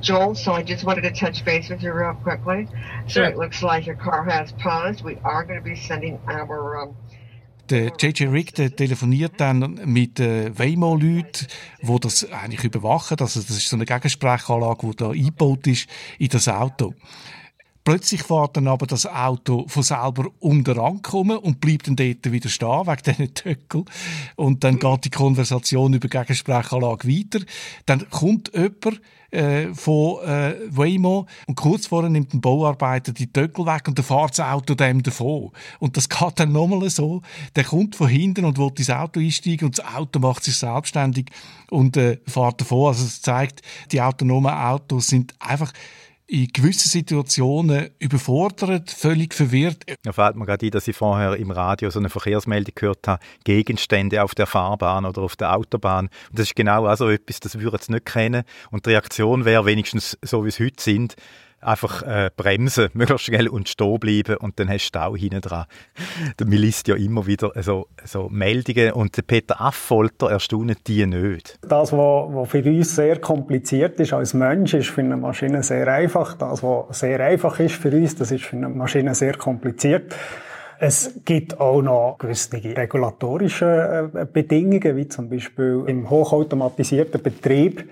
[0.00, 2.66] Joel, so I just wanted to touch base with you real quickly.
[3.06, 3.24] Sure.
[3.24, 5.04] So it looks like your car has paused.
[5.04, 6.96] We are going to be sending our um,
[7.70, 11.46] Der JJ Rick der telefoniert dann mit äh, Waymo-Leuten,
[11.80, 13.16] die das eigentlich überwachen.
[13.20, 16.92] Also das ist so eine Gegensprechanlage, die da eingebaut ist in das Auto.
[17.84, 22.48] Plötzlich fährt dann aber das Auto von selber unter ankommen und bleibt dann dort wieder
[22.48, 23.84] stehen, wegen diesen Töckel.
[24.36, 27.44] Und dann geht die Konversation über Gegensprechanlage weiter.
[27.84, 29.02] Dann kommt jemand
[29.34, 34.04] äh, von äh, Waymo und kurz vorher nimmt ein Bauarbeiter die Töckel weg und dann
[34.04, 35.50] fährt das Auto dem davon.
[35.78, 37.20] Und das geht dann nochmal so.
[37.56, 41.26] Der kommt von hinten und will ins Auto einsteigen und das Auto macht sich selbstständig
[41.68, 42.88] und äh, fährt davon.
[42.88, 43.60] Also es zeigt,
[43.92, 45.72] die autonomen Autos sind einfach
[46.26, 49.84] in gewissen Situationen überfordert, völlig verwirrt.
[50.02, 53.22] Da fällt mir gerade ein, dass ich vorher im Radio so eine Verkehrsmeldung gehört habe,
[53.44, 56.06] Gegenstände auf der Fahrbahn oder auf der Autobahn.
[56.30, 58.44] Und das ist genau also etwas, das würde ich nicht kennen.
[58.70, 61.14] Und die Reaktion wäre wenigstens so, wie es heute sind,
[61.64, 65.66] einfach äh, bremsen, möglichst schnell und stehen bleiben und dann hast du Stau hinten dran.
[66.40, 71.58] Man liest ja immer wieder so, so Meldungen und der Peter Affolter erstaunt die nicht.
[71.62, 76.34] Das, was für uns sehr kompliziert ist als Mensch, ist für eine Maschine sehr einfach.
[76.34, 80.14] Das, was sehr einfach ist für uns, das ist für eine Maschine sehr kompliziert.
[80.78, 87.88] Es gibt auch noch gewisse regulatorische äh, Bedingungen, wie zum Beispiel im hochautomatisierten Betrieb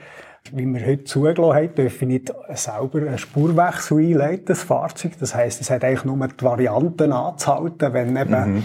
[0.50, 5.12] wie wir heute zugelassen haben, dürfen nicht selber einen Spurwechsel einleiten, das Fahrzeug.
[5.20, 8.62] Das heisst, es hat eigentlich nur die Varianten anzuhalten, wenn eben, mhm.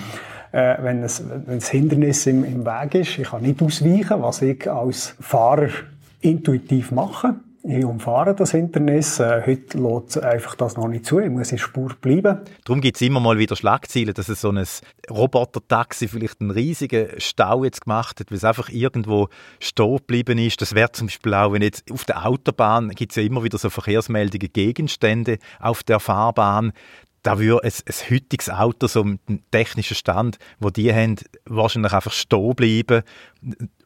[0.51, 3.19] äh, wenn, es, wenn das Hindernis im, im Weg ist.
[3.19, 5.69] Ich kann nicht ausweichen, was ich als Fahrer
[6.21, 7.35] intuitiv mache
[7.67, 9.19] ich umfahre das Hindernis.
[9.19, 11.19] Äh, heute lässt einfach das noch nicht zu.
[11.19, 12.39] Ich muss in Spur bleiben.
[12.63, 14.63] Darum gibt es immer mal wieder Schlagzeilen, dass es so ein
[15.10, 19.27] Roboter-Taxi vielleicht einen riesigen Stau jetzt gemacht hat, weil es einfach irgendwo
[19.60, 20.62] stehen geblieben ist.
[20.62, 23.58] Das wäre zum Beispiel auch, wenn jetzt auf der Autobahn gibt es ja immer wieder
[23.58, 26.71] so Verkehrsmeldungen, Gegenstände auf der Fahrbahn
[27.27, 29.19] da würde ein, ein heutiges Auto, so dem
[29.51, 33.03] technischen Stand, wo die haben, wahrscheinlich einfach stehen bleiben.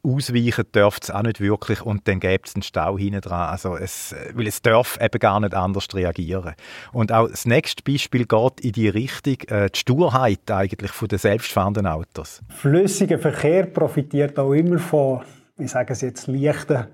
[0.03, 3.49] Ausweichen dürfte es auch nicht wirklich und dann gäbe es einen Stau hinten dran.
[3.49, 6.53] Also es, weil es darf eben gar nicht anders reagieren.
[6.93, 11.17] Und auch das nächste Beispiel geht in die Richtung, äh, die Sturheit eigentlich von den
[11.17, 12.41] selbstfahrenden Autos.
[12.49, 15.21] Flüssiger Verkehr profitiert auch immer von,
[15.57, 16.85] ich sage es jetzt, leichten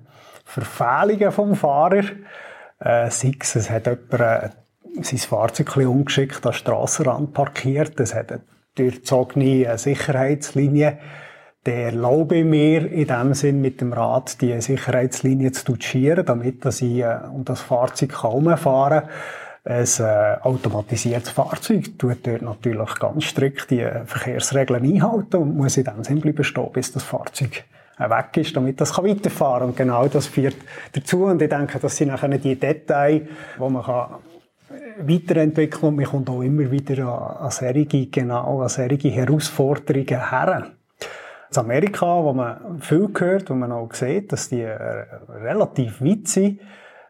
[0.45, 2.05] Verfehlungen vom Fahrer.
[2.79, 4.53] Äh, sei es, es hat jemand
[5.03, 7.99] sein Fahrzeug ein ungeschickt an den Strassenrand parkiert.
[7.99, 8.31] Es hat
[8.77, 10.97] eine Sicherheitslinie.
[11.65, 16.81] Der erlaube mir in dem Sinn mit dem Rad die Sicherheitslinie zu touchieren, damit dass
[16.81, 19.09] ich äh, um das Fahrzeug kaum fahren kann.
[19.65, 25.83] Ein äh, automatisiertes Fahrzeug tut dort natürlich ganz strikt die Verkehrsregeln einhalten und muss in
[25.83, 27.65] dem Sinn bleiben stehen, bis das Fahrzeug
[27.99, 29.69] äh, weg ist, damit das weiterfahren kann.
[29.69, 30.55] Und genau das führt
[30.93, 31.25] dazu.
[31.25, 33.23] Und ich denke, das sind nachher die Details,
[33.57, 34.07] wo man kann
[34.99, 40.71] weiterentwickeln und man kommt auch immer wieder an, an solche, genau, an solche Herausforderungen her.
[41.51, 46.27] In Amerika, wo man viel hört, wo man auch sieht, dass die äh, relativ weit
[46.27, 46.59] sind,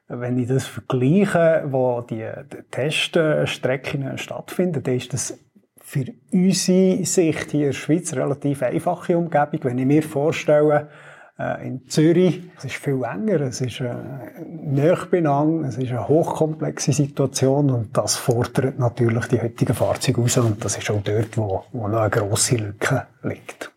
[0.09, 2.25] wenn ich das vergleiche, wo die
[2.71, 5.37] Teststrecken stattfinden, dann ist das
[5.81, 9.59] für unsere Sicht hier in der Schweiz relativ einfache Umgebung.
[9.63, 10.89] Wenn ich mir vorstelle,
[11.39, 12.41] äh, in Zürich.
[12.57, 13.93] Es ist viel enger, es ist äh,
[14.45, 20.37] näher beieinander, es ist eine hochkomplexe Situation und das fordert natürlich die heutigen Fahrzeuge aus
[20.37, 23.71] und das ist auch dort, wo, wo noch eine grosse Lücke liegt.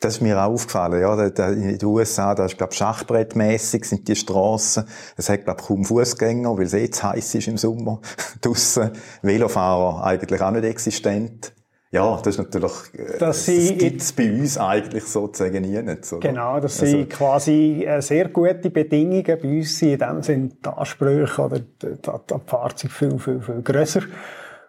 [0.00, 1.14] Das ist mir auch aufgefallen, ja.
[1.48, 4.84] In den USA, da ist, glaub, schachbrettmässig sind die Strassen.
[5.16, 8.02] Es hat, glaub, kaum Fußgänger, weil es zu heiß ist im Sommer.
[8.42, 8.90] Draussen.
[9.22, 11.54] Velofahrer eigentlich auch nicht existent.
[11.94, 16.12] Ja, das ist natürlich, äh, das, das gibt es bei uns eigentlich sozusagen nie nicht.
[16.12, 16.28] Oder?
[16.28, 19.22] Genau, das also, sind quasi äh, sehr gute Bedingungen.
[19.24, 23.62] Bei uns sind in dem sind die Ansprüche oder die, die Fahrzeuge viel, viel, viel
[23.62, 24.00] grösser.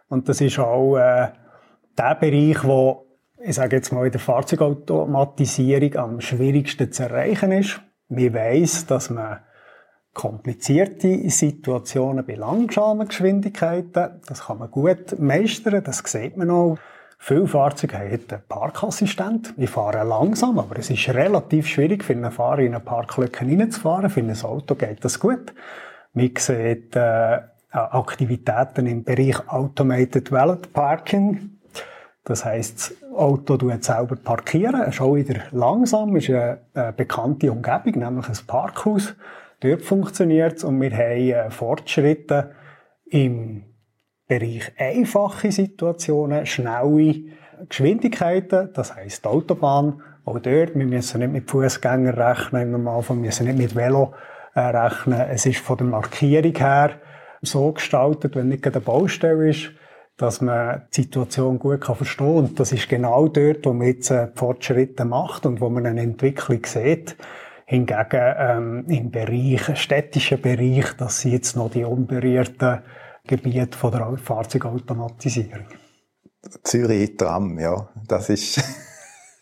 [0.08, 1.30] Und das ist auch äh,
[1.98, 3.08] der Bereich, wo
[3.44, 7.82] ich sage jetzt mal in der Fahrzeugautomatisierung am schwierigsten zu erreichen ist.
[8.08, 9.40] Man weiss, dass man
[10.14, 16.78] komplizierte Situationen bei langsamen Geschwindigkeiten, das kann man gut meistern, das sieht man auch.
[17.28, 19.56] Viele Fahrzeuge haben einen Parkassistent.
[19.58, 24.12] Ich fahre langsam, aber es ist relativ schwierig für einen Fahrer in eine Parklücke hineinzufahren.
[24.12, 25.52] Für ein Auto geht das gut.
[26.14, 27.40] Man sieht äh,
[27.72, 31.58] Aktivitäten im Bereich Automated Valet Parking.
[32.26, 37.52] Das heisst, das Auto tut selber parkieren, ist auch wieder langsam, ist eine, eine bekannte
[37.52, 39.16] Umgebung, nämlich ein Parkhaus.
[39.62, 42.52] Dort funktioniert es und wir haben äh, Fortschritte
[43.10, 43.64] im
[44.28, 47.16] Bereich einfache Situationen, schnelle
[47.70, 53.18] Geschwindigkeiten, das heisst die Autobahn, auch dort, wir müssen nicht mit Fußgängern rechnen, im Normalfall,
[53.18, 54.14] wir müssen nicht mit Velo
[54.56, 55.22] äh, rechnen.
[55.30, 57.00] Es ist von der Markierung her
[57.44, 59.70] so gestaltet, wenn nicht eine Baustelle ist,
[60.18, 62.38] dass man die Situation gut kann verstehen.
[62.38, 66.02] Und das ist genau dort, wo man jetzt äh, Fortschritte macht und wo man eine
[66.02, 67.16] Entwicklung sieht.
[67.68, 72.80] Hingegen ähm, im Bereich, städtischen Bereich, das sind jetzt noch die unberührten
[73.28, 75.66] Gebiete von der Fahrzeugautomatisierung.
[76.64, 78.64] Zürich Tram, ja, das ist...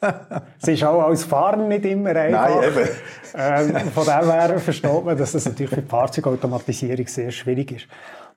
[0.62, 2.50] es ist auch als Fahren nicht immer einfach.
[2.50, 2.90] Nein, eben.
[3.36, 7.88] Ähm, von dem her versteht man, dass das natürlich für die Fahrzeugautomatisierung sehr schwierig ist.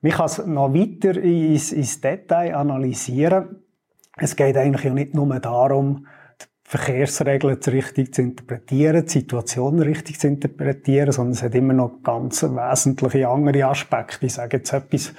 [0.00, 3.62] Man kann es noch weiter ins, ins Detail analysieren.
[4.16, 6.06] Es geht eigentlich ja nicht nur darum,
[6.68, 12.42] Verkehrsregeln richtig zu interpretieren, die Situation richtig zu interpretieren, sondern es hat immer noch ganz
[12.42, 14.26] wesentliche andere Aspekte.
[14.26, 15.14] Ich sage jetzt etwas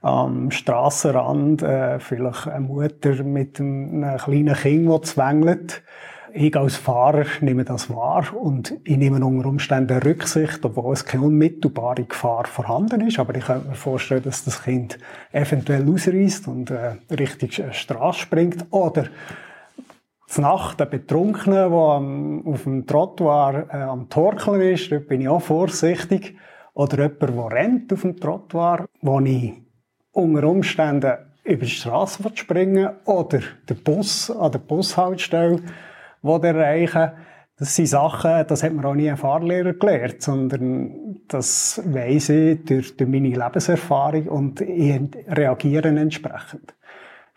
[0.00, 5.82] am Strassenrand, äh, vielleicht eine Mutter mit einem kleinen Kind, das zwängelt.
[6.34, 11.24] Ich als Fahrer nehme das wahr und ich nehme unter Umständen Rücksicht, obwohl es keine
[11.24, 13.18] unmittelbare Gefahr vorhanden ist.
[13.18, 14.98] Aber ich könnte mir vorstellen, dass das Kind
[15.32, 19.08] eventuell ausreißt und äh, richtig Straße springt oder
[20.38, 25.42] Nacht ein Betrunkener, der auf dem Trottoir äh, am Torkeln ist, dort bin ich auch
[25.42, 26.36] vorsichtig.
[26.74, 29.52] Oder jemand, der rennt auf dem Trottoir, wo ich
[30.12, 31.12] unter Umständen
[31.44, 35.60] über die Straße springen Oder der Bus an der Bushaltestelle
[36.22, 37.12] erreichen
[37.58, 42.64] Das sind Sachen, das hat mir auch nie ein Fahrlehrer gelernt, sondern das weiss ich
[42.64, 46.74] durch, durch meine Lebenserfahrung und ich reagiere entsprechend.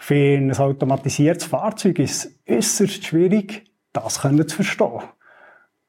[0.05, 5.01] Für ein automatisiertes Fahrzeug ist es äußerst schwierig, das können zu verstehen.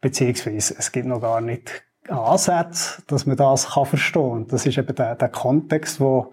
[0.01, 4.47] Beziehungsweise es gibt noch gar nicht Ansätze, dass man das kann verstehen kann.
[4.47, 6.33] Das ist eben der, der Kontext, wo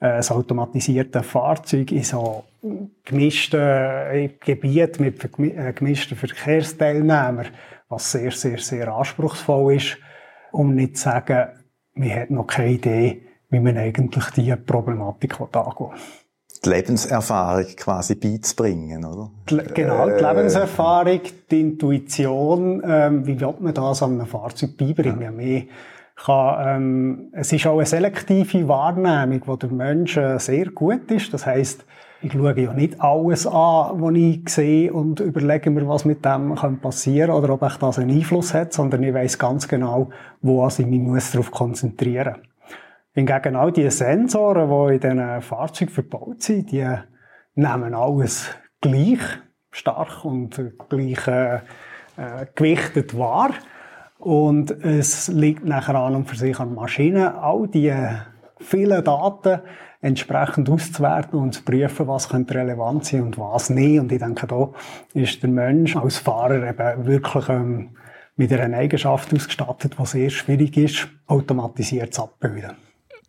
[0.00, 2.42] äh, das automatisierte Fahrzeug in so
[3.04, 7.46] gemischten äh, Gebiet mit äh, gemischten Verkehrsteilnehmern,
[7.88, 9.96] was sehr, sehr, sehr anspruchsvoll ist,
[10.50, 11.50] um nicht zu sagen,
[11.94, 15.90] man hat noch keine Idee, wie man eigentlich diese Problematik angehen will
[16.64, 19.30] die Lebenserfahrung quasi beizubringen, oder?
[19.46, 21.20] Genau, die äh, Lebenserfahrung,
[21.50, 25.22] die Intuition, ähm, wie wird man das an einem Fahrzeug beibringen?
[25.22, 25.30] Ja.
[25.30, 25.62] Mehr
[26.14, 31.34] kann, ähm, es ist auch eine selektive Wahrnehmung, wo der Mensch äh, sehr gut ist.
[31.34, 31.84] Das heißt,
[32.22, 36.54] ich schaue ja nicht alles an, was ich sehe und überlege mir, was mit dem
[36.80, 40.64] passieren kann oder ob ich das einen Einfluss hat, sondern ich weiß ganz genau, wo
[40.68, 42.51] ich mich darauf konzentrieren muss.
[43.14, 46.86] Hingegen all die Sensoren, die in diesen Fahrzeugen verbaut sind, die
[47.54, 49.20] nehmen alles gleich
[49.70, 51.56] stark und gleich äh,
[52.16, 53.50] äh, gewichtet wahr.
[54.18, 57.92] Und es liegt nachher an und für sich an Maschinen, all die
[58.60, 59.60] vielen Daten
[60.00, 63.98] entsprechend auszuwerten und zu prüfen, was könnte relevant sein und was nicht.
[63.98, 64.70] Und ich denke, da
[65.12, 67.90] ist der Mensch als Fahrer eben wirklich ähm,
[68.36, 72.72] mit einer Eigenschaft ausgestattet, die sehr schwierig ist, automatisiert zu abbilden.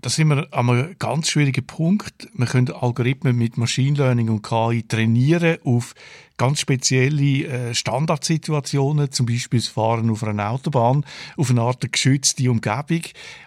[0.04, 2.28] Da sind wir an einem ganz schwierigen Punkt.
[2.34, 5.96] Wir können Algorithmen mit Machine Learning und KI trainieren auf
[6.38, 11.06] ganz spezielle äh, Standardsituationen, zum Beispiel das Fahren auf einer Autobahn,
[11.38, 13.02] auf eine Art geschützte Umgebung.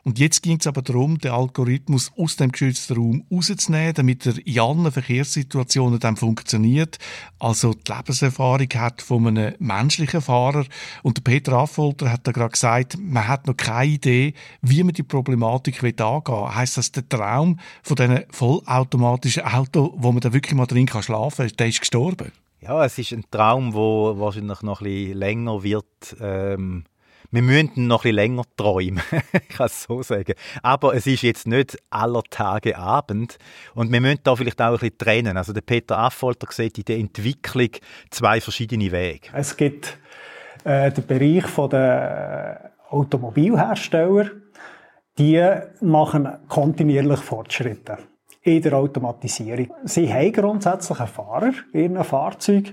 [0.04, 4.46] Und jetzt ging es aber darum, den Algorithmus aus dem geschützten Raum rauszunehmen, damit er
[4.46, 6.98] in allen Verkehrssituationen dann funktioniert.
[7.38, 10.64] Also die Lebenserfahrung hat von einem menschlichen Fahrer.
[11.02, 14.94] Und der Peter Affolter hat da gerade gesagt, man hat noch keine Idee, wie man
[14.94, 16.54] die Problematik angehen will.
[16.54, 21.02] Heißt das, der Traum von diesen vollautomatischen Autos, wo man da wirklich mal drin kann
[21.02, 22.32] schlafen kann, der ist gestorben?
[22.66, 26.16] Ja, es ist ein Traum, wo wahrscheinlich noch ein bisschen länger wird.
[26.20, 26.82] Ähm,
[27.30, 29.02] wir müssen noch ein bisschen länger träumen,
[29.32, 30.34] ich kann es so sagen.
[30.64, 33.38] Aber es ist jetzt nicht aller Tage Abend
[33.76, 35.36] und wir müssen da vielleicht auch ein bisschen trennen.
[35.36, 37.70] Also der Peter Affolter sieht in der Entwicklung
[38.10, 39.28] zwei verschiedene Wege.
[39.32, 39.96] Es gibt
[40.64, 44.30] äh, den Bereich der Automobilhersteller,
[45.18, 45.40] die
[45.82, 47.98] machen kontinuierlich Fortschritte
[48.46, 49.68] in der Automatisierung.
[49.84, 52.72] Sie haben grundsätzlich einen Fahrer in ihrem Fahrzeug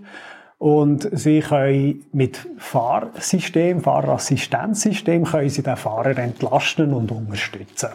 [0.60, 7.90] und sie können mit Fahrsystem, Fahrerassistenzsystem, können sie den Fahrer entlasten und unterstützen.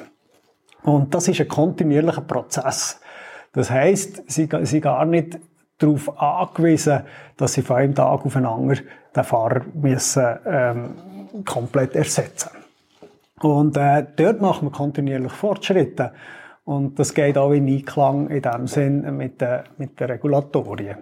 [0.82, 3.00] Und das ist ein kontinuierlicher Prozess.
[3.52, 5.38] Das heißt, sie sind gar nicht
[5.78, 7.02] darauf angewiesen,
[7.36, 8.80] dass sie von einem Tag auf den anderen
[9.14, 10.94] den Fahrer müssen, ähm,
[11.44, 12.50] komplett ersetzen.
[13.40, 16.12] Und äh, dort machen wir kontinuierlich Fortschritte.
[16.68, 20.98] Und das geht auch in Einklang in dem Sinn mit den, mit den Regulatorien.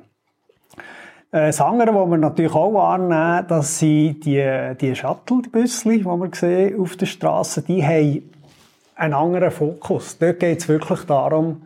[1.32, 6.30] Äh, das andere, was wir natürlich auch wahrnehmen, das sind die, die Shuttle-Büssli, die wir
[6.32, 8.30] sehen auf der Straße, die haben
[8.94, 10.16] einen anderen Fokus.
[10.18, 11.62] Dort geht es wirklich darum,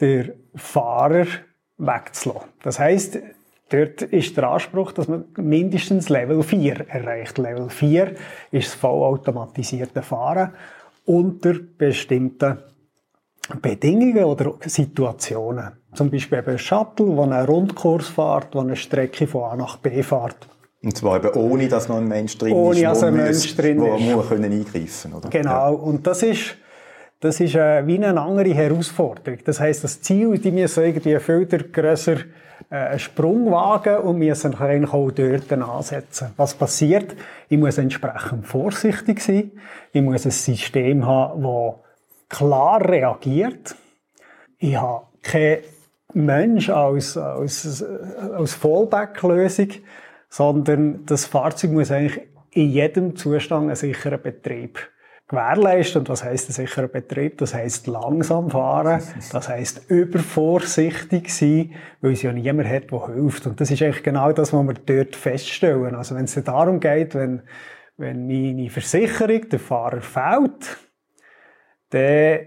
[0.00, 1.26] den Fahrer
[1.78, 2.48] wegzulassen.
[2.64, 3.16] Das heisst,
[3.68, 7.38] dort ist der Anspruch, dass man mindestens Level 4 erreicht.
[7.38, 8.16] Level 4
[8.50, 10.50] ist das vollautomatisierte Fahren
[11.04, 12.58] unter bestimmten
[13.62, 15.72] Bedingungen oder Situationen.
[15.94, 19.76] Zum Beispiel eben ein Shuttle, der einen Rundkurs fährt, der eine Strecke von A nach
[19.78, 20.48] B fährt.
[20.82, 23.80] Und zwar eben ohne, dass noch ein Mensch drin ohne, ist, dass ein Mensch drin
[23.80, 24.02] wo ist.
[24.02, 25.28] muss können eingreifen oder?
[25.30, 25.50] Genau.
[25.50, 25.68] Ja.
[25.68, 26.56] Und das ist,
[27.20, 29.38] das ist äh, wie eine andere Herausforderung.
[29.44, 32.18] Das heißt, das Ziel, die müssen irgendwie viel grösser
[32.70, 36.28] äh, einen Sprung wagen und müssen eigentlich auch dort ansetzen.
[36.36, 37.14] Was passiert?
[37.48, 39.52] Ich muss entsprechend vorsichtig sein.
[39.92, 41.85] Ich muss ein System haben, das
[42.28, 43.74] klar reagiert.
[44.58, 45.58] Ich habe kein
[46.14, 49.68] Mensch als, als, als Fallback-Lösung,
[50.28, 54.78] sondern das Fahrzeug muss eigentlich in jedem Zustand einen sicheren Betrieb
[55.28, 56.00] gewährleisten.
[56.00, 57.38] Und was heißt ein sicherer Betrieb?
[57.38, 59.02] Das heißt langsam fahren,
[59.32, 63.46] das heißt übervorsichtig sein, weil es ja niemand hat, der hilft.
[63.46, 65.94] Und das ist eigentlich genau das, was wir dort feststellen.
[65.94, 67.42] Also wenn es darum geht, wenn,
[67.96, 70.78] wenn meine Versicherung der Fahrer fällt,
[71.90, 72.38] dann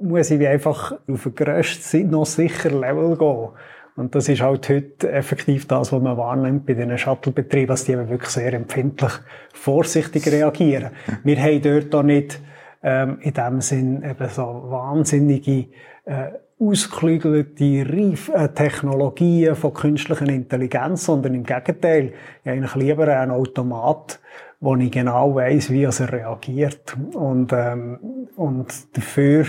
[0.00, 3.48] muss ich einfach auf ein grösstes, noch sicher Level gehen.
[3.96, 7.92] Und das ist halt heute effektiv das, was man wahrnimmt bei diesen Shuttle-Betrieben, dass die
[7.92, 9.12] eben wirklich sehr empfindlich
[9.52, 10.90] vorsichtig reagieren.
[11.24, 12.40] Wir haben dort auch nicht
[12.82, 15.66] ähm, in dem Sinn eben so wahnsinnige
[16.06, 22.12] äh, ausgeklügelte Reif äh, Technologien von künstlicher Intelligenz, sondern im Gegenteil,
[22.42, 24.20] ich habe eigentlich lieber einen Automat,
[24.60, 26.96] wo ich genau weiß, wie er reagiert.
[27.14, 29.46] Und, ähm, und dafür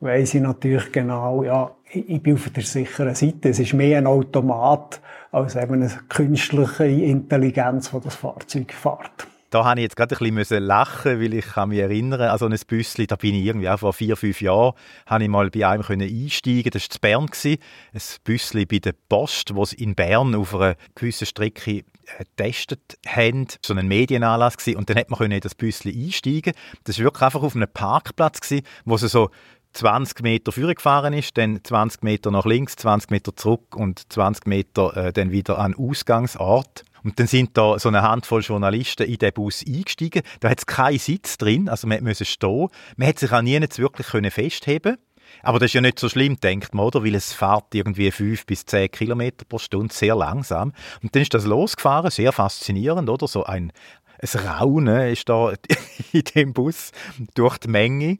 [0.00, 3.48] weiss ich natürlich genau, ja, ich bin auf der sicheren Seite.
[3.50, 5.00] Es ist mehr ein Automat
[5.30, 9.26] als eben eine künstliche Intelligenz, die das Fahrzeug fährt.
[9.52, 12.58] Da habe ich jetzt gerade ein bisschen lachen, weil ich kann mich erinnern, also ein
[12.66, 14.72] Büssli, da bin ich irgendwie auch vor vier, fünf Jahren,
[15.04, 17.58] habe ich mal bei einem können einsteigen, das war in Bern,
[17.92, 21.84] ein Büssli bei der Post, wo sie in Bern auf einer gewissen Strecke
[22.18, 26.54] getestet haben, so ein Medienanlass gewesen, und dann hat man können in das Büssli einsteigen.
[26.84, 29.30] Das war wirklich einfach auf einem Parkplatz gewesen, wo sie so
[29.72, 34.96] 20 Meter vorgefahren ist, dann 20 Meter nach links, 20 Meter zurück und 20 Meter
[34.96, 36.84] äh, dann wieder an Ausgangsort.
[37.04, 40.22] Und dann sind da so eine Handvoll Journalisten in den Bus eingestiegen.
[40.40, 42.68] Da hat es keinen Sitz drin, also man musste stehen.
[42.96, 44.98] Man hat sich auch nie wirklich können festheben
[45.42, 47.04] aber das ist ja nicht so schlimm, denkt man, oder?
[47.04, 50.72] Weil es fährt irgendwie 5 bis 10 Kilometer pro Stunde, sehr langsam.
[51.02, 53.26] Und dann ist das losgefahren, sehr faszinierend, oder?
[53.26, 53.72] So ein,
[54.18, 55.52] ein Raunen ist da
[56.12, 56.92] in dem Bus
[57.34, 58.18] durch die Menge.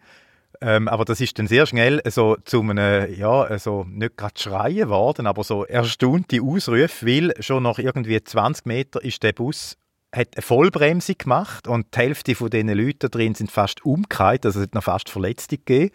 [0.60, 4.88] Ähm, aber das ist dann sehr schnell so zu einem, ja, so nicht gerade schreien
[4.88, 9.76] worden, aber so erstaunte Ausrufe, weil schon nach irgendwie 20 Meter ist der Bus
[10.14, 14.60] hat eine Vollbremse gemacht und die Hälfte von diesen Leuten drin sind fast umgekehrt, also
[14.60, 15.90] es hat noch fast Verletzte gegeben.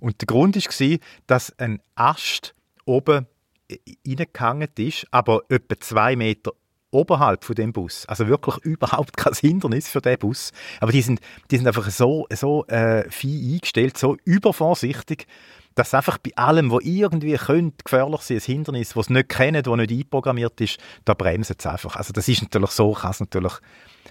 [0.00, 3.26] Und der Grund war, dass ein Ast oben
[4.06, 6.52] reingehangen ist, aber etwa zwei Meter
[6.90, 8.06] oberhalb von dem Bus.
[8.06, 10.52] Also wirklich überhaupt kein Hindernis für den Bus.
[10.80, 11.20] Aber die sind,
[11.50, 15.26] die sind einfach so, so äh, fein eingestellt, so übervorsichtig,
[15.74, 19.62] dass einfach bei allem, wo irgendwie könnte, gefährlich sein, ein Hindernis, das sie nicht kennen,
[19.62, 21.96] das nicht einprogrammiert ist, da bremsen sie einfach.
[21.96, 23.54] Also das ist natürlich so, kann es natürlich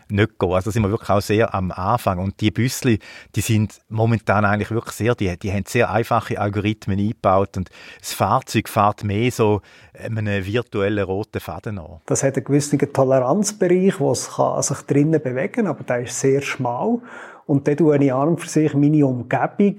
[0.09, 0.53] nicht gehen.
[0.53, 2.19] Also sind wir wirklich auch sehr am Anfang.
[2.19, 2.99] Und die Büssli,
[3.35, 8.13] die sind momentan eigentlich wirklich sehr, die, die haben sehr einfache Algorithmen eingebaut und das
[8.13, 9.61] Fahrzeug fährt mehr so
[9.97, 12.01] einen virtuellen roten Faden an.
[12.05, 16.41] Das hat einen gewissen Toleranzbereich, wo es kann sich drinnen bewegen aber der ist sehr
[16.41, 16.99] schmal.
[17.45, 19.75] Und dann tue ich an für sich meine Umgebung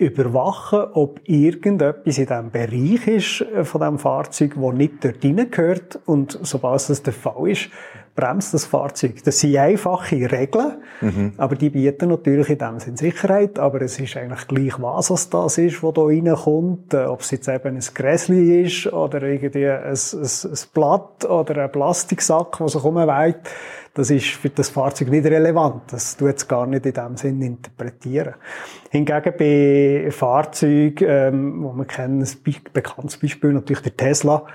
[0.00, 6.00] überwachen, ob irgendetwas in diesem Bereich ist äh, von diesem Fahrzeug, das nicht dort hineingehört.
[6.06, 7.68] Und sobald das der Fall ist,
[8.14, 9.22] bremst das Fahrzeug.
[9.24, 11.32] Das sind einfache Regeln, mhm.
[11.36, 15.30] aber die bieten natürlich in dem Sinn Sicherheit, aber es ist eigentlich gleich, was es
[15.30, 19.68] das ist, was da reinkommt, äh, ob es jetzt eben ein Gräsli ist oder irgendwie
[19.68, 23.48] ein, ein, ein Blatt oder ein Plastiksack, der sich umweiht,
[23.94, 25.82] das ist für das Fahrzeug nicht relevant.
[25.92, 28.34] Das tut es gar nicht in dem Sinn interpretieren.
[28.90, 34.46] Hingegen bei Fahrzeugen, ähm, wo man kennen, ein bekanntes Beispiel natürlich der Tesla,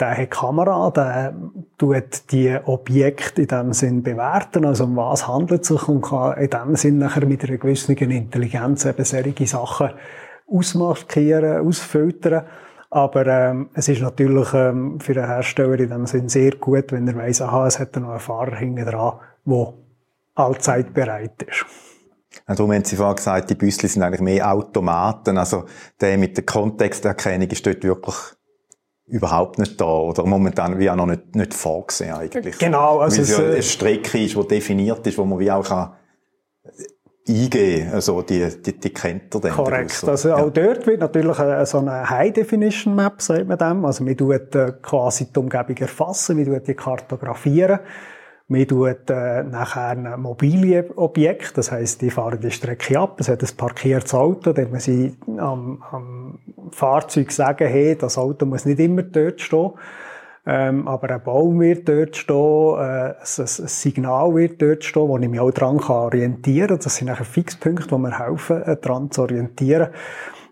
[0.00, 1.34] der hat Kamera, der
[1.78, 6.38] tut die Objekte in dem Sinn bewerten, also um was handelt es sich und kann
[6.38, 9.90] in dem Sinn nachher mit einer gewissen Intelligenz eben solche Sachen
[10.46, 12.46] ausmarkieren, ausfiltern.
[12.90, 17.06] Aber ähm, es ist natürlich ähm, für den Hersteller in dem Sinn sehr gut, wenn
[17.06, 19.74] er weiss, aha, es hat noch einen Fahrer hinten dran, der
[20.34, 21.66] allzeit bereit ist.
[22.48, 25.38] Ja, darum haben Sie vorhin gesagt, die Büssli sind eigentlich mehr Automaten.
[25.38, 25.66] Also
[26.00, 28.16] der mit der Kontexterkennung ist dort wirklich
[29.10, 32.58] überhaupt nicht da oder momentan wie auch noch nicht, nicht vorgesehen eigentlich.
[32.58, 33.00] Genau.
[33.00, 35.92] Also Weil es ja eine Strecke ist, die definiert ist, wo man wie auch kann
[37.28, 39.52] eingehen also die, die, die kennt er dann.
[39.52, 39.92] Korrekt.
[39.92, 40.08] So.
[40.08, 43.84] Also auch dort wird natürlich eine, so eine High-Definition-Map, sagt man dem.
[43.84, 47.80] Also man tut äh, quasi die Umgebung erfassen, man tut die kartografieren
[48.50, 53.28] Man tut äh, nachher ein mobile Objekt, das heißt, die fahren die Strecke ab, es
[53.28, 56.40] hat ein parkiertes Auto, dann man sie am, am
[56.72, 59.70] Fahrzeug sagen, hey, das Auto muss nicht immer dort stehen,
[60.46, 65.16] ähm, aber ein Baum wird dort stehen, äh, ein, ein Signal wird dort stehen, wo
[65.16, 66.70] ich mich auch dran kann orientieren.
[66.70, 66.80] Kann.
[66.82, 69.90] Das sind nachher Fixpunkte, die mir helfen, äh, dran zu orientieren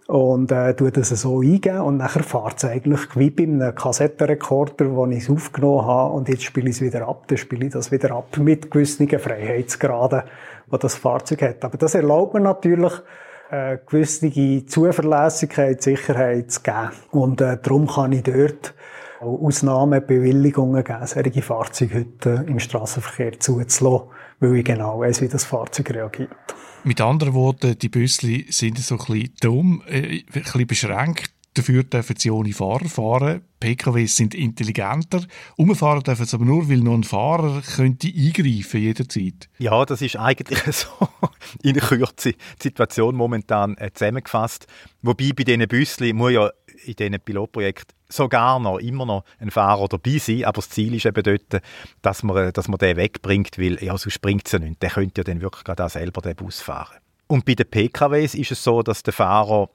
[0.08, 4.90] und äh, tue das so eingeben und nachher fährt es eigentlich wie bei einem Kassettenrekorder,
[4.96, 7.74] wo ich es aufgenommen habe und jetzt spiele ich es wieder ab, dann spiele ich
[7.74, 10.22] das wieder ab mit gewissen Freiheitsgraden,
[10.72, 11.62] die das Fahrzeug hat.
[11.62, 12.92] Aber das erlaubt mir natürlich,
[13.50, 16.90] äh, gewisse Zuverlässigkeit, Sicherheit zu geben.
[17.10, 18.72] Und äh, darum kann ich dort
[19.20, 24.08] auch Ausnahmebewilligungen geben, solche Fahrzeuge heute im Straßenverkehr zuzulassen,
[24.40, 26.30] weil ich genau weiß, wie das Fahrzeug reagiert.
[26.84, 31.32] Mit anderen Worten, die Büssli sind so ein dumm, äh, ein bisschen beschränkt.
[31.54, 33.42] Dafür dürfen sie ohne Fahrer fahren.
[33.58, 35.24] PKWs sind intelligenter.
[35.56, 39.48] Umfahren dürfen sie aber nur, weil noch ein Fahrer könnte eingreifen jederzeit.
[39.58, 41.08] Ja, das ist eigentlich so
[41.62, 44.68] in Kürze die Situation momentan äh, zusammengefasst.
[45.02, 46.50] Wobei bei diesen Büssli muss ja
[46.84, 51.06] in diesen Pilotprojekten sogar noch immer noch ein Fahrer dabei sein, aber das Ziel ist
[51.06, 51.62] eben dort,
[52.02, 54.82] dass man, äh, dass man den wegbringt, weil ja, sonst bringt es ja nicht.
[54.82, 56.96] Der könnte ja dann wirklich gerade auch selber den Bus fahren.
[57.26, 59.68] Und bei den PKWs ist es so, dass der Fahrer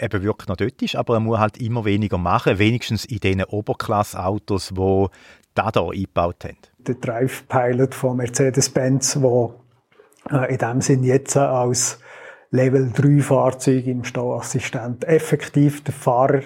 [0.00, 3.44] eben wirklich noch dort ist, aber er muss halt immer weniger machen, wenigstens in diesen
[3.44, 5.06] Oberklasse-Autos, die
[5.54, 6.56] da hier eingebaut haben.
[6.78, 9.50] Der Drive Pilot von Mercedes-Benz, der
[10.30, 12.00] äh, in dem Sinn jetzt als
[12.50, 16.42] Level 3 Fahrzeug im Stauassistent effektiv der Fahrer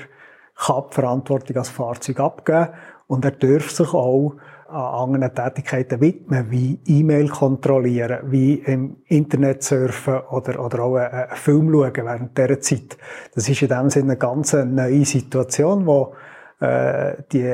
[0.58, 2.68] kann die Verantwortung als Fahrzeug abgeben
[3.06, 4.34] und er darf sich auch
[4.68, 11.36] an anderen Tätigkeiten widmen, wie E-Mail kontrollieren, wie im Internet surfen oder, oder auch einen
[11.36, 12.98] Film schauen während dieser Zeit.
[13.34, 16.14] Das ist in dem Sinne eine ganz neue Situation, wo
[16.60, 17.50] äh, die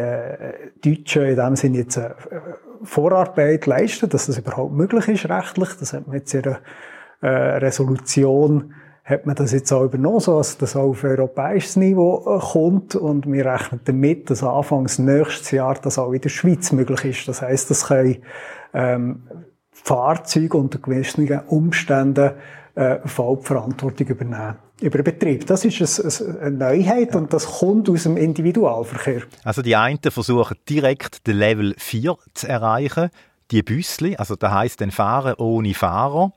[0.82, 2.16] Deutschen in dem Sinne jetzt eine
[2.82, 5.68] Vorarbeit leisten, dass das überhaupt möglich ist rechtlich.
[5.78, 6.58] Das hat man jetzt in einer
[7.20, 8.74] äh, Resolution
[9.04, 12.96] hat man das jetzt auch übernommen, so dass das auch auf europäisches Niveau äh, kommt
[12.96, 17.28] und wir rechnen damit, dass anfangs nächstes Jahr das auch in der Schweiz möglich ist.
[17.28, 18.16] Das heißt, das können
[18.72, 19.22] ähm,
[19.70, 22.30] Fahrzeuge unter gewissen Umständen
[22.74, 25.46] äh, Vollverantwortung übernehmen über den Betrieb.
[25.46, 29.22] Das ist eine Neuheit und das kommt aus dem Individualverkehr.
[29.44, 33.10] Also die einen versuchen direkt den Level 4 zu erreichen,
[33.50, 36.32] die Büssli, also da heißt dann Fahren ohne Fahrer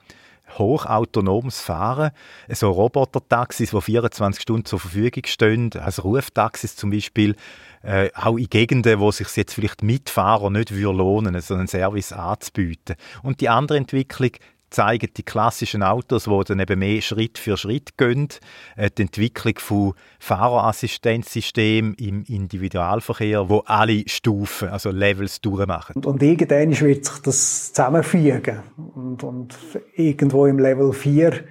[0.58, 2.12] hochautonomes Fahren,
[2.50, 7.36] so Roboter-Taxis, die 24 Stunden zur Verfügung stehen, also Ruftaxis zum Beispiel,
[7.84, 12.96] äh, auch in Gegenden, wo sich jetzt vielleicht Mitfahrer nicht lohnen, so einen Service anzubieten.
[13.24, 14.32] Und die andere Entwicklung,
[14.70, 18.30] zeigen die klassischen Autos, die dann eben mehr Schritt für Schritt gehen,
[18.76, 25.96] äh, die Entwicklung von Fahrerassistenzsystemen im Individualverkehr, wo alle Stufen, also Levels durchmachen.
[25.96, 28.60] Und, und irgendwann wird sich das zusammenfügen
[28.96, 29.58] und, und
[29.96, 31.44] irgendwo im Level 4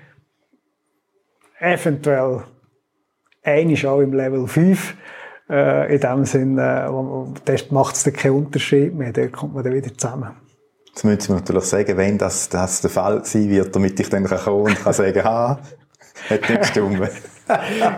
[1.59, 2.45] eventuell
[3.43, 4.95] einisch auch im Level 5
[5.49, 6.87] äh, in dem Sinne,
[7.47, 10.46] äh, macht es keinen Unterschied mehr, dort kommt man dann wieder zusammen.
[10.97, 14.25] Jetzt müssen wir natürlich sagen, wenn das, das der Fall sein wird, damit ich dann
[14.25, 15.59] kommen und kann sagen, ha,
[16.31, 16.99] hat nicht gestimmt.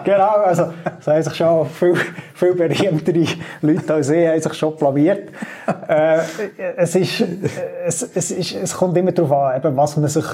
[0.04, 1.94] genau, also, das haben sich schon viel,
[2.34, 3.24] viel berühmtere
[3.60, 5.30] Leute als ich, haben sich schon blamiert.
[5.86, 6.22] äh,
[6.76, 7.24] es ist,
[7.86, 10.26] es, es ist, es kommt immer darauf an, eben, was man sich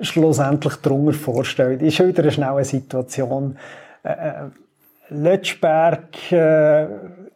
[0.00, 1.82] schlussendlich darunter vorstellt.
[1.82, 3.58] Ich schilder eine schnelle Situation.
[4.02, 4.32] Äh, äh
[5.10, 6.86] Lötschberg, äh,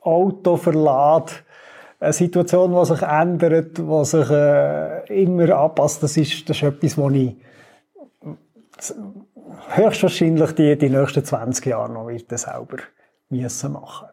[0.01, 1.45] Autoverlad,
[1.99, 6.99] eine Situation, die sich ändert, die sich äh, immer anpasst, das ist, das ist etwas,
[6.99, 7.37] was ich
[9.71, 12.79] höchstwahrscheinlich die, die nächsten 20 Jahre noch wird selber
[13.31, 14.09] müssen machen.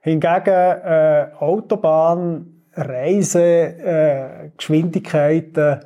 [0.00, 5.80] Hingegen äh, Autobahn, Reise, äh, Geschwindigkeiten,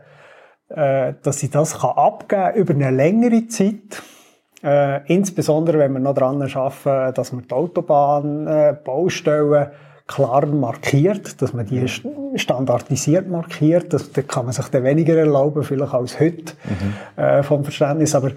[0.69, 4.03] äh, dass ich das kann abgeben über eine längere Zeit.
[4.63, 9.71] Äh, insbesondere, wenn wir noch daran arbeiten, dass wir die Autobahn, äh, Baustellen
[10.07, 11.85] klar markiert, dass man die
[12.37, 13.93] standardisiert markiert.
[13.93, 16.95] Das, da kann man sich dann weniger erlauben, vielleicht als heute mhm.
[17.23, 18.15] äh, vom Verständnis.
[18.15, 18.31] Aber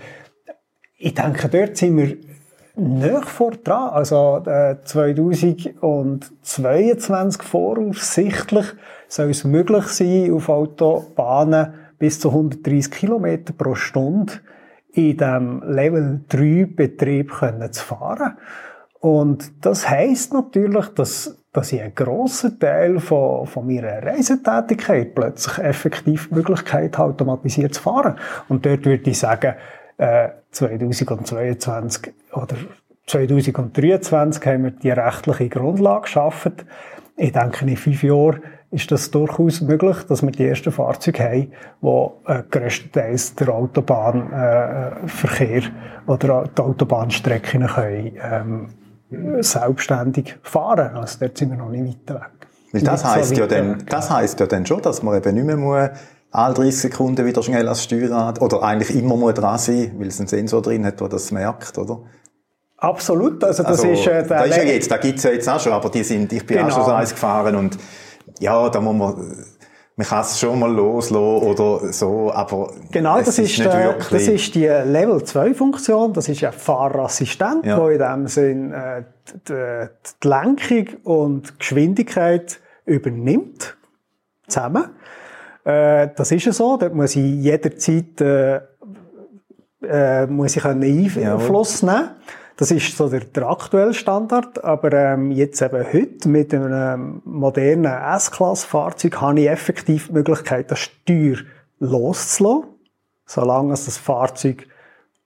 [0.98, 2.18] ich denke, dort sind wir
[2.76, 3.92] nicht vor dran.
[3.92, 8.66] Also äh, 2022 voraussichtlich
[9.08, 14.34] soll es möglich sein, auf Autobahnen bis zu 130 km pro Stunde
[14.92, 18.38] in dem Level 3 Betrieb können zu fahren.
[19.00, 25.58] Und das heißt natürlich, dass dass ich einen grossen Teil von, von meiner Reisetätigkeit plötzlich
[25.58, 28.18] effektiv die Möglichkeit habe, automatisiert zu fahren.
[28.48, 29.56] Und dort würde ich sagen,
[29.98, 32.56] äh, 2022 oder
[33.08, 36.54] 2023 haben wir die rechtliche Grundlage geschaffen.
[37.18, 38.42] Ich denke, in fünf Jahren
[38.72, 45.64] ist das durchaus möglich, dass wir die ersten Fahrzeuge haben, die äh, grösstenteils der Autobahnverkehr
[45.64, 45.72] äh,
[46.06, 48.68] oder die Autobahnstrecken können, ähm,
[49.40, 50.96] selbstständig fahren.
[50.96, 52.48] Also dort sind wir noch nicht weiter weg.
[52.72, 55.46] Weil das heisst, so ja dann, das heisst ja dann schon, dass man eben nicht
[55.46, 55.90] mehr muss,
[56.32, 60.20] alle 30 Sekunden wieder schnell ans Steuerrad oder eigentlich immer muss dran sein, weil es
[60.20, 62.04] einen Sensor drin hat, der das merkt, oder?
[62.78, 64.06] Absolut, also das also, ist...
[64.06, 66.46] Äh, da ist ja jetzt, da gibt's ja jetzt auch schon, aber die sind, ich
[66.46, 66.70] bin genau.
[66.70, 67.78] auch schon so eins gefahren und
[68.40, 69.46] ja, da muss man,
[70.00, 74.28] man kann es schon mal loslassen oder so, aber Genau, das ist, ist äh, das
[74.30, 77.78] ist die Level 2 Funktion, das ist ein Fahrassistent, ja.
[77.78, 79.04] wo in dem Sinn äh,
[79.50, 79.90] die,
[80.24, 83.76] die Lenkung und Geschwindigkeit übernimmt,
[84.48, 84.86] zusammen.
[85.66, 88.62] Äh, das ist ja so, dort muss ich jederzeit äh,
[89.82, 91.94] äh, muss ich einen Einfluss ja.
[91.94, 92.10] nehmen.
[92.60, 97.86] Das ist so der, der aktuelle Standard, aber ähm, jetzt eben heute mit einem modernen
[97.86, 101.38] S-Klasse-Fahrzeug habe ich effektiv die Möglichkeit, das Steuer
[101.80, 102.66] loszulassen,
[103.26, 104.68] solange das Fahrzeug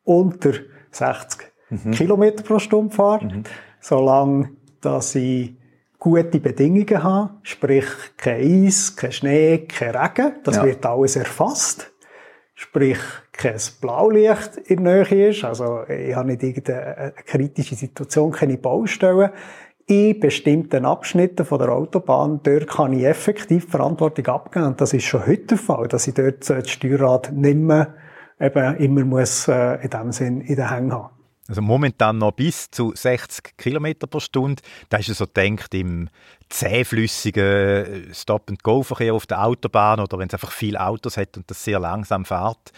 [0.04, 0.52] unter
[0.92, 1.92] 60 mhm.
[1.92, 3.44] Kilometer pro Stunde fährt, mhm.
[3.82, 5.56] solange dass ich
[5.98, 10.66] gute Bedingungen habe, sprich kein Eis, kein Schnee, kein Regen, das ja.
[10.66, 11.90] wird alles erfasst
[12.54, 13.00] sprich
[13.34, 19.32] kein Blaulicht in der Nähe ist, also ich habe nicht irgendeine kritische Situation, keine Baustellen.
[19.86, 24.66] In bestimmten Abschnitten von der Autobahn, dort kann ich effektiv Verantwortung abgeben.
[24.68, 27.94] Und das ist schon heute der Fall, dass ich dort das Steuerrad nicht mehr
[28.40, 31.10] eben immer muss, äh, in dem Sinn in den Hängen haben.
[31.50, 34.62] Also momentan noch bis zu 60 km pro Stunde.
[34.88, 36.10] Da ist es so denkt im
[36.50, 41.80] zähflüssigen Stop-and-Go-Verkehr auf der Autobahn oder wenn es einfach viele Autos hat und das sehr
[41.80, 42.72] langsam fährt.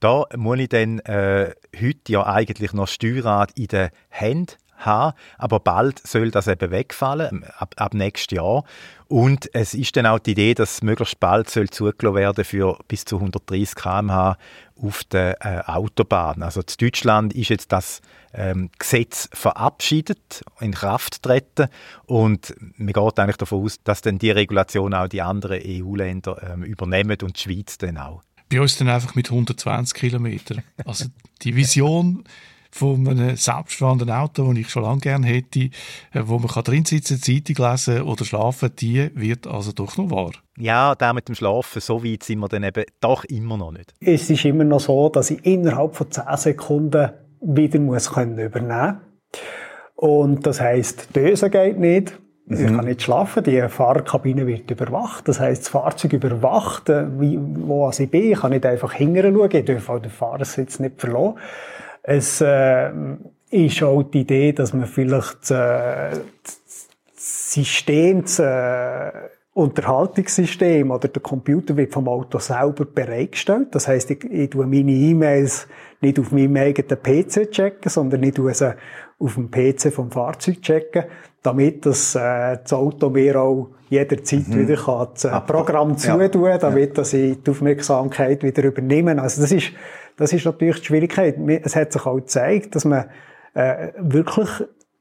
[0.00, 5.60] Da muss ich dann äh, heute ja eigentlich noch Steuerrad in den Händen haben, aber
[5.60, 8.64] bald soll das eben wegfallen, ab, ab nächstes Jahr.
[9.08, 13.04] Und es ist dann auch die Idee, dass möglichst bald soll zugelassen werden für bis
[13.04, 14.36] zu 130 km/h
[14.80, 16.42] auf der äh, Autobahn.
[16.42, 18.00] Also in Deutschland ist jetzt das
[18.32, 21.68] ähm, Gesetz verabschiedet, in Kraft treten
[22.06, 26.62] und man geht eigentlich davon aus, dass dann die Regulation auch die anderen EU-Länder ähm,
[26.62, 28.22] übernehmen und die Schweiz dann auch.
[28.50, 30.62] Bei uns dann einfach mit 120 Kilometern.
[30.84, 31.06] Also
[31.42, 32.24] die Vision
[32.70, 35.70] von einem selbstfahrenden Auto, das ich schon lange gerne hätte,
[36.12, 40.32] äh, wo man drin sitzen, Zeitung lesen oder schlafen, die wird also doch noch wahr.
[40.56, 43.92] Ja, der mit dem Schlafen, so weit sind wir dann eben doch immer noch nicht.
[44.00, 49.00] Es ist immer noch so, dass ich innerhalb von 10 Sekunden wieder muss können übernehmen
[49.96, 52.18] Und das heisst, Dösen geht nicht.
[52.50, 52.66] Mhm.
[52.66, 55.28] Ich kann nicht schlafen, die Fahrerkabine wird überwacht.
[55.28, 58.32] Das heisst, das Fahrzeug überwacht, äh, wie, wo ich bin.
[58.32, 61.38] Ich kann nicht einfach hingern schauen, ich darf auch den Fahrersitz nicht verlassen.
[62.02, 62.90] Es äh,
[63.50, 66.10] ist auch die Idee, dass man vielleicht äh,
[66.42, 66.60] das
[67.14, 69.12] System, das äh,
[69.52, 73.68] Unterhaltungssystem oder der Computer wird vom Auto selber bereitgestellt.
[73.72, 75.68] Das heißt, ich, ich tue meine E-Mails
[76.00, 78.74] nicht auf meinem eigenen PC checken, sondern ich tue sie
[79.18, 81.04] auf dem PC vom Fahrzeug checken,
[81.42, 84.68] damit das, äh, das Auto mir auch jederzeit mhm.
[84.68, 86.58] wieder kann das äh, Programm zutun, ja.
[86.58, 89.20] damit dass ich die Aufmerksamkeit wieder übernehme.
[89.20, 89.72] Also das ist
[90.20, 91.36] das ist natürlich die Schwierigkeit.
[91.64, 93.06] Es hat sich auch gezeigt, dass man
[93.54, 94.48] äh, wirklich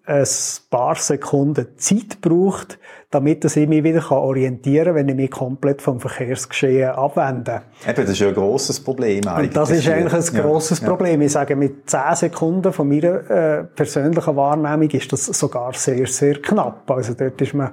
[0.09, 0.27] ein
[0.69, 2.79] paar Sekunden Zeit braucht,
[3.11, 7.61] damit ich mich wieder orientieren kann, wenn ich mich komplett vom Verkehrsgeschehen abwende.
[7.87, 9.49] Eben, das ist ja ein grosses Problem eigentlich.
[9.49, 11.21] Und das ist eigentlich ein grosses ja, Problem.
[11.21, 16.41] Ich sage, mit 10 Sekunden von meiner äh, persönlichen Wahrnehmung ist das sogar sehr, sehr
[16.41, 16.89] knapp.
[16.89, 17.71] Also dort ist man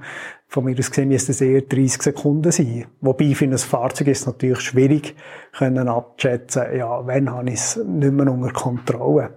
[0.49, 2.87] von mir aus gesehen müsste es eher 30 Sekunden sein.
[3.01, 5.17] Wobei für ein Fahrzeug ist es natürlich schwierig,
[5.57, 9.31] können abzuschätzen, ja, wann habe ich es nicht mehr unter Kontrolle.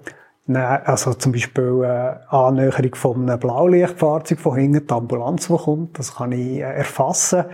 [0.56, 6.16] Also zum Beispiel äh, Annäherung von einem Blaulichtfahrzeug von hinten, die Ambulanz, die kommt, das
[6.16, 7.46] kann ich äh, erfassen.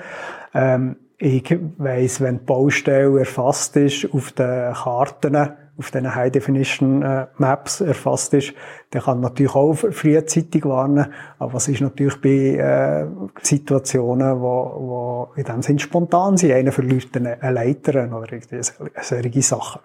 [0.54, 5.36] Ähm, ich weiss, wenn die Baustelle erfasst ist auf den Karten,
[5.78, 8.54] auf den High Definition äh, erfasst ist,
[8.94, 11.08] der kann natürlich auch frühzeitig warnen.
[11.38, 13.08] Aber was ist natürlich bei äh,
[13.42, 18.28] Situationen, wo, wo in dem Sinn spontan sind, einer verliert eine, eine Leiter oder
[19.02, 19.82] solche Sachen.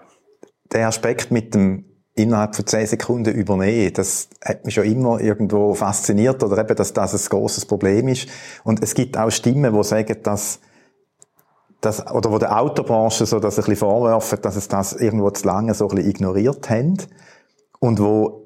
[0.73, 1.90] Der Aspekt mit dem
[2.23, 6.93] innerhalb von zehn Sekunden übernehmen, das hat mich schon immer irgendwo fasziniert oder eben, dass
[6.93, 8.29] das ein großes Problem ist.
[8.65, 10.61] Und es gibt auch Stimmen, die sagen, dass
[11.81, 15.47] dass, oder wo der Autobranche so das ein bisschen vorwerfen, dass es das irgendwo zu
[15.47, 16.99] lange so ein bisschen ignoriert haben
[17.79, 18.41] und wo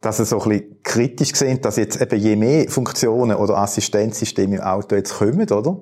[0.00, 4.56] dass sie so ein bisschen kritisch sind, dass jetzt eben je mehr Funktionen oder Assistenzsysteme
[4.56, 5.80] im Auto jetzt kommen, oder?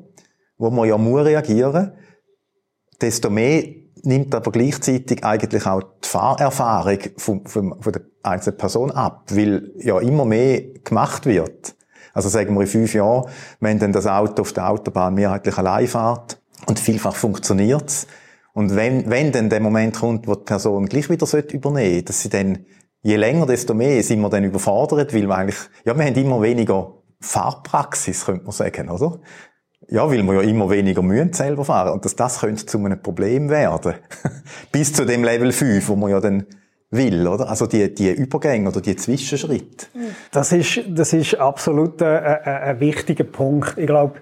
[0.56, 1.92] Wo man ja muss reagieren,
[3.00, 3.64] desto mehr
[4.06, 9.72] nimmt aber gleichzeitig eigentlich auch die Fahrerfahrung von, von, von der einzelnen Person ab, weil
[9.78, 11.74] ja immer mehr gemacht wird.
[12.12, 13.28] Also sagen wir in fünf Jahren,
[13.60, 18.06] wenn dann das Auto auf der Autobahn mehrheitlich allein fährt und vielfach funktioniert's
[18.54, 22.22] und wenn, wenn dann der Moment kommt, wo die Person gleich wieder übernehmen sollte, dass
[22.22, 22.64] sie dann,
[23.02, 26.40] je länger, desto mehr sind wir dann überfordert, weil wir eigentlich, ja, wir haben immer
[26.40, 29.18] weniger Fahrpraxis, könnte man sagen, oder?
[29.88, 31.92] Ja, weil wir ja immer weniger mühen selber fahren.
[31.92, 33.94] Und dass das könnte zu einem Problem werden.
[34.72, 36.46] Bis zu dem Level 5, wo man ja dann
[36.90, 37.48] will, oder?
[37.48, 39.86] Also die, die Übergänge oder die Zwischenschritte.
[40.30, 43.76] Das ist, das ist absolut ein, ein, ein wichtiger Punkt.
[43.76, 44.20] Ich glaube,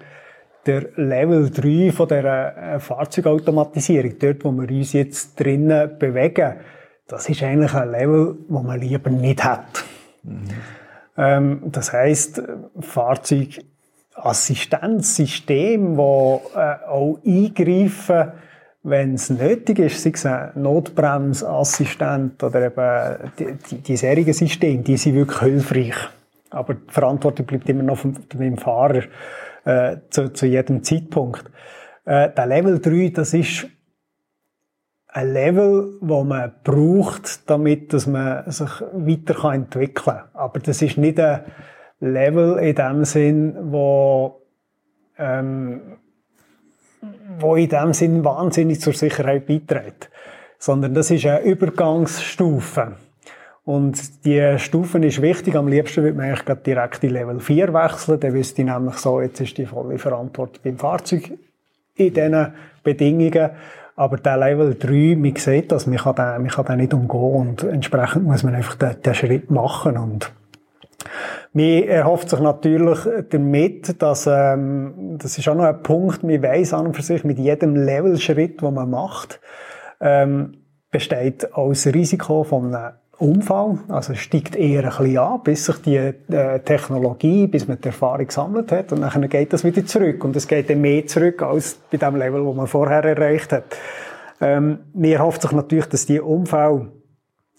[0.67, 6.55] der Level 3 von der äh, Fahrzeugautomatisierung, dort, wo wir uns jetzt drinnen bewegen,
[7.09, 9.85] das ist eigentlich ein Level, wo man lieber nicht hat.
[10.23, 10.49] Mhm.
[11.17, 12.43] Ähm, das heißt,
[14.15, 18.33] Fahrzeugassistenzsystem, wo äh, auch eingreifen,
[18.85, 24.83] wenn es nötig ist, sei es ein Notbremsassistent oder eben die, die, die serigen Systeme,
[24.83, 25.95] die sind wirklich hilfreich.
[26.51, 29.05] Aber die Verantwortung bleibt immer noch vom, dem Fahrer
[29.65, 31.45] äh, zu, zu jedem Zeitpunkt.
[32.05, 33.67] Äh, der Level 3, das ist
[35.07, 40.29] ein Level, wo man braucht, damit dass man sich weiter entwickeln kann.
[40.33, 41.43] Aber das ist nicht ein
[42.03, 44.40] Level in dem Sinn, wo,
[45.16, 45.80] ähm,
[47.38, 50.11] wo in dem Sinn wahnsinnig zur Sicherheit beiträgt.
[50.59, 52.96] Sondern das ist eine Übergangsstufe.
[53.64, 55.55] Und die Stufen ist wichtig.
[55.55, 58.18] Am liebsten würde man eigentlich direkt in Level 4 wechseln.
[58.18, 61.30] Dann wüsste ich nämlich so, jetzt ist die volle Verantwortung beim Fahrzeug
[61.94, 63.50] in diesen Bedingungen.
[63.94, 67.34] Aber der Level 3, man sieht das, man kann den, man kann den nicht umgehen
[67.34, 70.32] und entsprechend muss man einfach den, den Schritt machen und
[71.55, 72.98] man erhofft sich natürlich
[73.28, 77.24] damit, dass, ähm, das ist auch noch ein Punkt, man weiss an und für sich,
[77.24, 79.40] mit jedem Levelschritt, den man macht,
[80.00, 80.55] ähm,
[80.90, 83.78] besteht auch das Risiko von einem Unfall.
[83.88, 88.26] Also steigt eher ein bisschen an, bis sich die äh, Technologie, bis man die Erfahrung
[88.26, 90.24] gesammelt hat und dann geht das wieder zurück.
[90.24, 93.64] Und es geht dann mehr zurück als bei dem Level, wo man vorher erreicht hat.
[94.40, 96.88] Ähm, mir hofft sich natürlich, dass die Unfall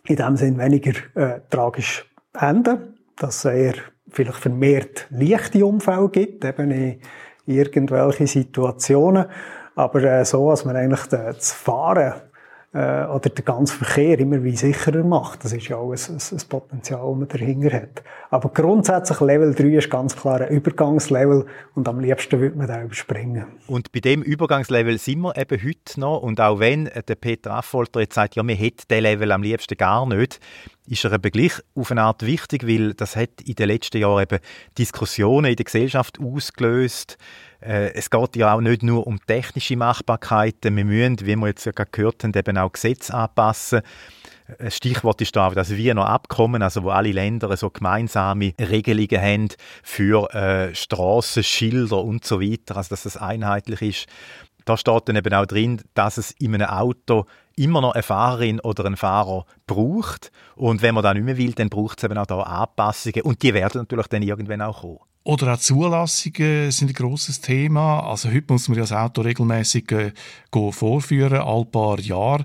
[0.06, 2.06] in dem Sinn weniger äh, tragisch
[2.38, 3.74] enden, dass er
[4.10, 7.00] vielleicht vermehrt leichte Unfälle gibt, eben in
[7.46, 9.26] irgendwelche Situationen.
[9.76, 12.14] Aber äh, so, dass man eigentlich das Fahren
[12.74, 15.44] äh, oder den ganzen Verkehr immer wie sicherer macht.
[15.46, 18.04] Das ist ja auch ein, ein, ein Potenzial, das man dahinter hat.
[18.32, 21.46] Aber grundsätzlich Level 3 ist ganz klar ein Übergangslevel
[21.76, 23.46] und am liebsten würde man den überspringen.
[23.68, 28.00] Und bei dem Übergangslevel sind wir eben heute noch und auch wenn der Peter Affolter
[28.00, 30.40] jetzt sagt, ja, wir hätten diesen Level am liebsten gar nicht,
[30.88, 34.24] ist er eben gleich auf eine Art wichtig, weil das hat in den letzten Jahren
[34.24, 34.40] eben
[34.78, 37.18] Diskussionen in der Gesellschaft ausgelöst,
[37.66, 40.76] es geht ja auch nicht nur um technische Machbarkeiten.
[40.76, 43.82] Wir müssen, wie wir jetzt ja gehört haben, eben auch Gesetze anpassen.
[44.60, 49.48] Ein Stichwort ist da das Wiener Abkommen, also wo alle Länder so gemeinsame Regelungen haben
[49.82, 54.08] für äh, Straßen, Schilder und so weiter, also dass das einheitlich ist.
[54.66, 58.60] Da steht dann eben auch drin, dass es in einem Auto immer noch eine Fahrerin
[58.60, 60.32] oder einen Fahrer braucht.
[60.56, 63.22] Und wenn man da nicht mehr will, dann braucht es eben auch da Anpassungen.
[63.24, 65.00] Und die werden natürlich dann irgendwann auch kommen.
[65.26, 68.02] Oder auch Zulassungen sind ein grosses Thema.
[68.02, 70.12] Also heute muss man ja das Auto regelmäßig äh,
[70.72, 72.44] vorführen, all paar Jahre.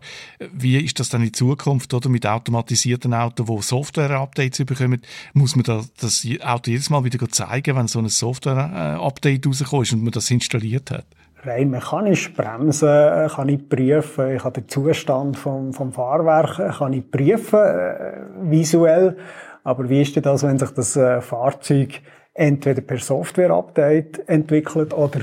[0.53, 5.03] Wie ist das dann in Zukunft oder mit automatisierten Autos, die Software-Updates bekommen?
[5.33, 10.05] Muss man da das Auto jedes Mal wieder zeigen, wenn so ein Software-Update rauskommt und
[10.05, 11.07] man das installiert hat?
[11.45, 16.70] rein mechanisch bremsen äh, kann ich prüfen, ich kann den Zustand vom, vom Fahrwerk äh,
[16.76, 19.16] kann ich prüfen, äh, visuell.
[19.62, 22.01] Aber wie ist denn das, wenn sich das äh, Fahrzeug
[22.39, 25.20] entweder per Software-Update entwickelt oder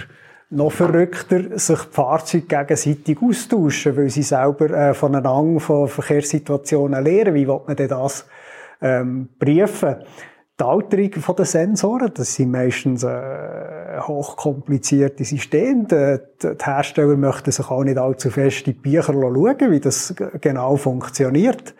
[0.49, 7.33] noch verrückter, sich die Fahrzeuge gegenseitig austauschen, weil sie selber äh, voneinander von Verkehrssituationen lernen.
[7.33, 8.25] Wie will man denn das
[8.81, 9.95] ähm, prüfen?
[10.59, 15.85] Die Alterung der Sensoren, das sind meistens äh, hochkomplizierte Systeme.
[16.41, 20.15] Die, die, Hersteller möchten sich auch nicht allzu fest in die Bücher schauen, wie das
[20.39, 21.75] genau funktioniert.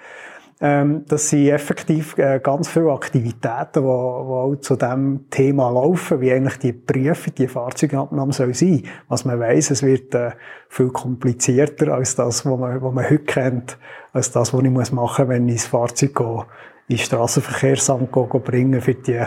[0.61, 6.21] Ähm, das sind effektiv äh, ganz viele Aktivitäten, die, die auch zu dem Thema laufen,
[6.21, 8.83] wie eigentlich die Prüfung, die Fahrzeugabnahme soll sein.
[9.09, 10.31] Was man weiß, es wird äh,
[10.69, 13.77] viel komplizierter als das, was man, was man heute kennt,
[14.13, 16.45] als das, was ich muss machen, wenn ich das Fahrzeug gehe,
[16.87, 19.21] ins Straßenverkehrsamt gehe bringen, für die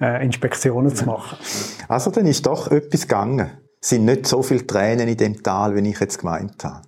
[0.00, 1.38] äh, Inspektionen zu machen.
[1.88, 3.50] Also dann ist doch etwas gegangen.
[3.80, 6.82] Es sind nicht so viele Tränen in dem Tal, wie ich jetzt gemeint habe.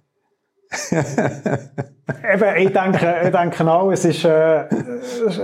[2.32, 4.64] Eben, ich denke, ich denke auch, es ist äh,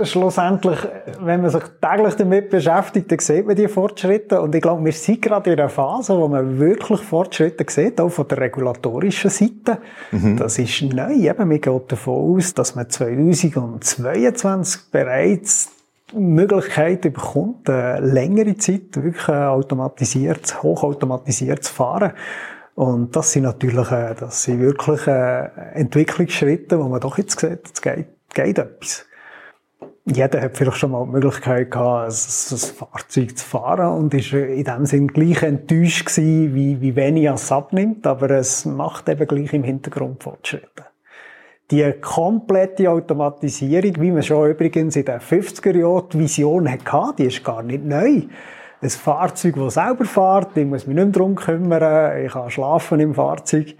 [0.03, 0.77] schlussendlich,
[1.21, 4.41] wenn man sich täglich damit beschäftigt, dann sieht man die Fortschritte.
[4.41, 8.09] Und ich glaube, wir sind gerade in einer Phase, wo man wirklich Fortschritte sieht, auch
[8.09, 9.77] von der regulatorischen Seite.
[10.11, 10.37] Mhm.
[10.37, 11.13] Das ist neu.
[11.13, 15.71] Eben, man geht davon aus, dass man 2022 bereits
[16.13, 22.13] Möglichkeit bekommt, eine längere Zeit wirklich automatisiert, hochautomatisiert zu fahren.
[22.77, 27.61] Und das sind natürlich, äh, das sind wirklich äh, Entwicklungsschritte, wo man doch jetzt sieht,
[27.73, 28.05] es geht,
[28.35, 29.03] geht etwas.
[30.05, 34.63] Jeder hat vielleicht schon mal die Möglichkeit gehabt, ein, Fahrzeug zu fahren und ist in
[34.63, 39.53] dem Sinn gleich enttäuscht gewesen, wie, wie wenig es abnimmt, aber es macht eben gleich
[39.53, 40.85] im Hintergrund Fortschritte.
[41.71, 47.25] Die komplette Automatisierung, wie man schon übrigens in den 50er Jahren die Vision hatte, die
[47.25, 48.21] ist gar nicht neu.
[48.81, 52.99] Ein Fahrzeug, das selber fährt, ich muss mich nicht mehr darum kümmern, ich kann schlafen
[52.99, 53.75] im Fahrzeug.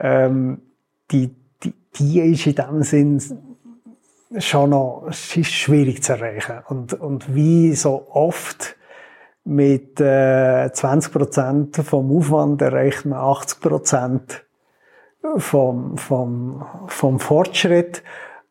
[0.00, 0.62] Ähm,
[1.10, 3.22] die, die, die ist in dem Sinn
[4.38, 6.62] schon noch, schwierig zu erreichen.
[6.68, 8.76] Und, und wie so oft
[9.44, 14.40] mit äh, 20% vom Aufwand erreicht man 80%
[15.36, 18.02] vom, vom, vom Fortschritt.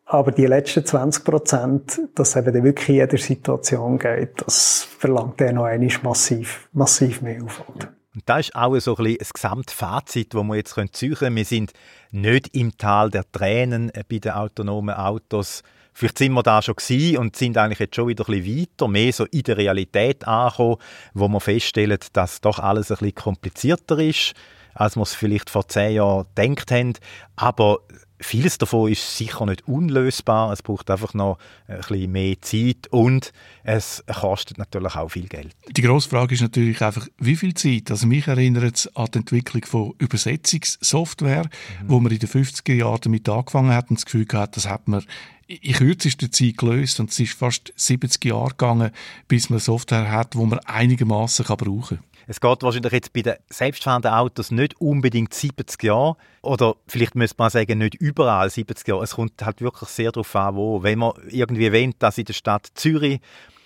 [0.06, 5.56] Aber die letzten 20 Prozent, dass eben wirklich in jeder Situation geht, das verlangt dann
[5.56, 7.88] noch einmal massiv, massiv mehr Aufwand.
[8.14, 11.36] Und das ist auch so ein, bisschen ein Gesamtfazit, das wir jetzt ziehen können.
[11.36, 11.74] Wir sind
[12.12, 15.64] nicht im Tal der Tränen bei den autonomen Autos.
[15.94, 18.88] Vielleicht sind wir da schon gewesen und sind eigentlich jetzt schon wieder ein bisschen weiter,
[18.88, 20.78] mehr so in der Realität angekommen,
[21.14, 24.34] wo wir feststellen, dass doch alles ein bisschen komplizierter ist
[24.76, 26.94] als wir es vielleicht vor zehn Jahren gedacht haben.
[27.36, 27.80] Aber
[28.24, 30.52] vieles davon ist sicher nicht unlösbar.
[30.52, 33.32] Es braucht einfach noch ein bisschen mehr Zeit und
[33.64, 35.56] es kostet natürlich auch viel Geld.
[35.70, 37.92] Die grosse Frage ist natürlich einfach, wie viel Zeit?
[37.92, 41.90] Also mich erinnert es an die Entwicklung von Übersetzungssoftware, mhm.
[41.90, 44.88] wo man in den 50er Jahren damit angefangen hat und das Gefühl hat, das hat
[44.88, 45.04] man
[45.48, 48.92] in kürzester Zeit gelöst und es ist fast 70 Jahre gegangen,
[49.28, 52.13] bis man Software hat, wo man einigermaßen brauchen kann.
[52.28, 57.36] Es geht wahrscheinlich jetzt bei den selbstfahrenden Autos nicht unbedingt 70 Jahre oder vielleicht müsste
[57.38, 59.04] man sagen, nicht überall 70 Jahre.
[59.04, 60.84] Es kommt halt wirklich sehr darauf an, wo.
[60.84, 63.20] Wenn man irgendwie erwähnt, dass in der Stadt Zürich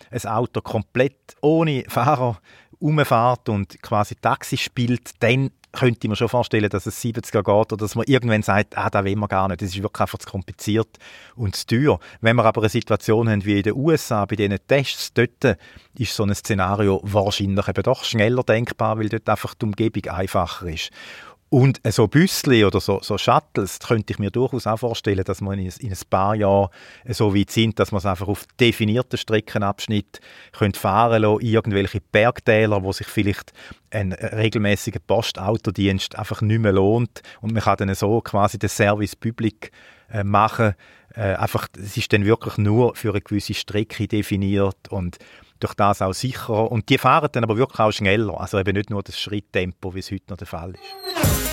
[0.10, 2.40] ein Auto komplett ohne Fahrer
[2.80, 7.78] umfährt und quasi Taxi spielt, dann könnte mir schon vorstellen, dass es 70er geht oder
[7.78, 9.62] dass man irgendwann sagt, ah, da will man gar nicht.
[9.62, 10.90] Das ist wirklich einfach zu kompliziert
[11.36, 12.00] und zu teuer.
[12.22, 15.58] Wenn wir aber eine Situation haben wie in den USA, bei diesen Tests, dort
[15.98, 20.68] ist so ein Szenario wahrscheinlich eben doch schneller denkbar, weil dort einfach die Umgebung einfacher
[20.68, 20.90] ist.
[21.50, 25.58] Und so Büssli oder so, so Shuttles könnte ich mir durchaus auch vorstellen, dass man
[25.58, 26.70] in, in ein paar Jahren
[27.08, 30.20] so weit sind, dass man es einfach auf definierten Streckenabschnitt
[30.74, 33.54] fahren lassen, irgendwelche Bergtäler, wo sich vielleicht
[33.92, 39.16] ein regelmäßiger Postautodienst einfach nicht mehr lohnt und man kann dann so quasi den Service
[39.16, 39.72] Public
[40.12, 40.74] äh, machen.
[41.16, 45.18] Äh, einfach, es ist dann wirklich nur für eine gewisse Strecke definiert und
[45.60, 46.72] durch das auch sicherer.
[46.72, 48.40] Und die fahren dann aber wirklich auch schneller.
[48.40, 51.47] Also eben nicht nur das Schritttempo, wie es heute noch der Fall ist.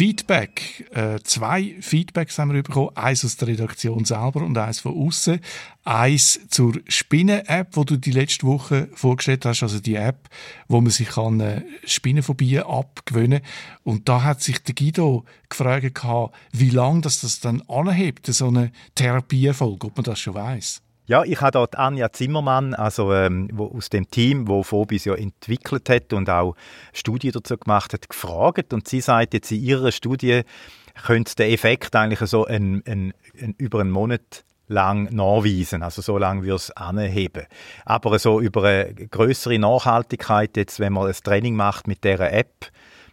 [0.00, 0.88] Feedback.
[0.94, 2.96] Äh, zwei Feedbacks haben wir bekommen.
[2.96, 5.40] Eins aus der Redaktion selber und eins von außen.
[5.84, 10.30] Eins zur Spinnen-App, wo du die letzte Woche vorgestellt hast, also die App,
[10.68, 13.42] wo man sich kann äh, Spinnenphobie abgewöhnen
[13.82, 16.00] Und da hat sich der Guido gefragt,
[16.52, 20.80] wie lange das, das dann anhebt, so eine Therapieerfolg, ob man das schon weiß.
[21.10, 25.16] Ja, ich habe dort Anja Zimmermann, also ähm, wo, aus dem Team, wo Phobis ja
[25.16, 26.54] entwickelt hat und auch
[26.92, 28.72] Studien dazu gemacht hat, gefragt.
[28.72, 30.42] Und sie sagt jetzt in ihrer Studie,
[31.04, 36.16] könnte der Effekt eigentlich so ein, ein, ein, über einen Monat lang nachweisen, also so
[36.16, 37.46] lange wir es anheben.
[37.84, 42.70] Aber so über eine größere Nachhaltigkeit, jetzt wenn man ein Training macht mit der App,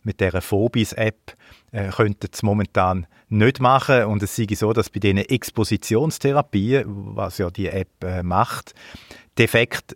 [0.07, 1.35] mit der Phobis-App,
[1.71, 4.05] äh, könnten es momentan nicht machen.
[4.05, 8.73] Und es sei so, dass bei diesen Expositionstherapien, was ja die App äh, macht,
[9.37, 9.95] die Effekte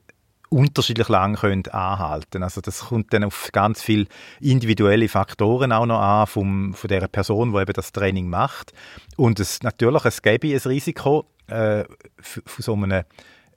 [0.50, 2.44] unterschiedlich lang können anhalten.
[2.44, 4.08] Also das kommt dann auf ganz viele
[4.42, 8.74] individuelle Faktoren auch noch an vom, von der Person, die eben das Training macht.
[9.16, 11.86] Und es natürlich es gäbe ein Risiko äh,
[12.20, 13.04] von so einem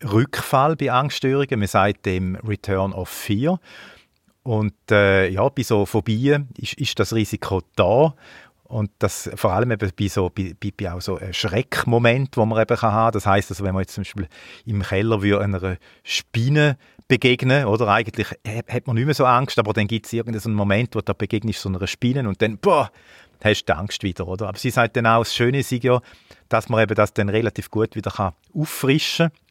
[0.05, 1.59] Rückfall bei Angststörungen.
[1.59, 3.59] Man sagt dem Return of Fear.
[4.45, 8.15] Und äh, ja, bei so Phobien ist, ist das Risiko da.
[8.65, 12.61] Und das vor allem eben bei so bei, bei auch so einem Schreckmoment, wo man
[12.61, 13.13] eben kann haben.
[13.13, 14.29] Das heißt, also wenn man jetzt zum Beispiel
[14.67, 16.77] im Keller würde einer Spinne
[17.09, 20.95] begegnen, oder eigentlich hat man nicht mehr so Angst, aber dann gibt es irgendeinen Moment,
[20.95, 22.91] wo du begegnest so einer Spinne und dann boah,
[23.43, 24.49] hast du Angst wieder, oder?
[24.49, 26.01] Aber sie sagt dann auch, das Schöne ist ja,
[26.49, 29.44] dass man eben das dann relativ gut wieder kann auffrischen kann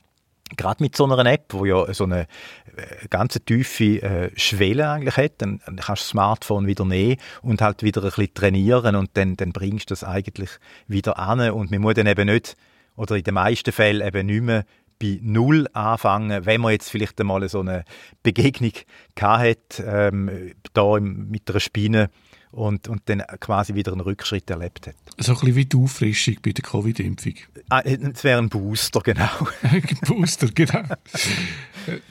[0.58, 2.28] gerade mit so einer App, wo ja so eine
[2.76, 7.62] äh, ganz tiefe äh, Schwelle eigentlich hat, dann, kannst du das Smartphone wieder nehmen und
[7.62, 10.50] halt wieder ein bisschen trainieren und dann, dann bringst du das eigentlich
[10.88, 11.52] wieder an.
[11.52, 12.56] Und man muss dann eben nicht
[12.96, 14.66] oder in den meisten Fällen eben nicht mehr
[15.00, 17.84] bei Null anfangen, wenn man jetzt vielleicht einmal so eine
[18.22, 18.74] Begegnung
[19.16, 22.10] gehabt hat, ähm, da mit einer Spinne
[22.54, 24.96] und, und dann quasi wieder einen Rückschritt erlebt hat.
[25.18, 27.34] So ein bisschen wie die Auffrischung bei der Covid-Impfung.
[27.70, 29.30] Ah, es wäre ein Booster, genau.
[30.08, 30.84] Booster, genau.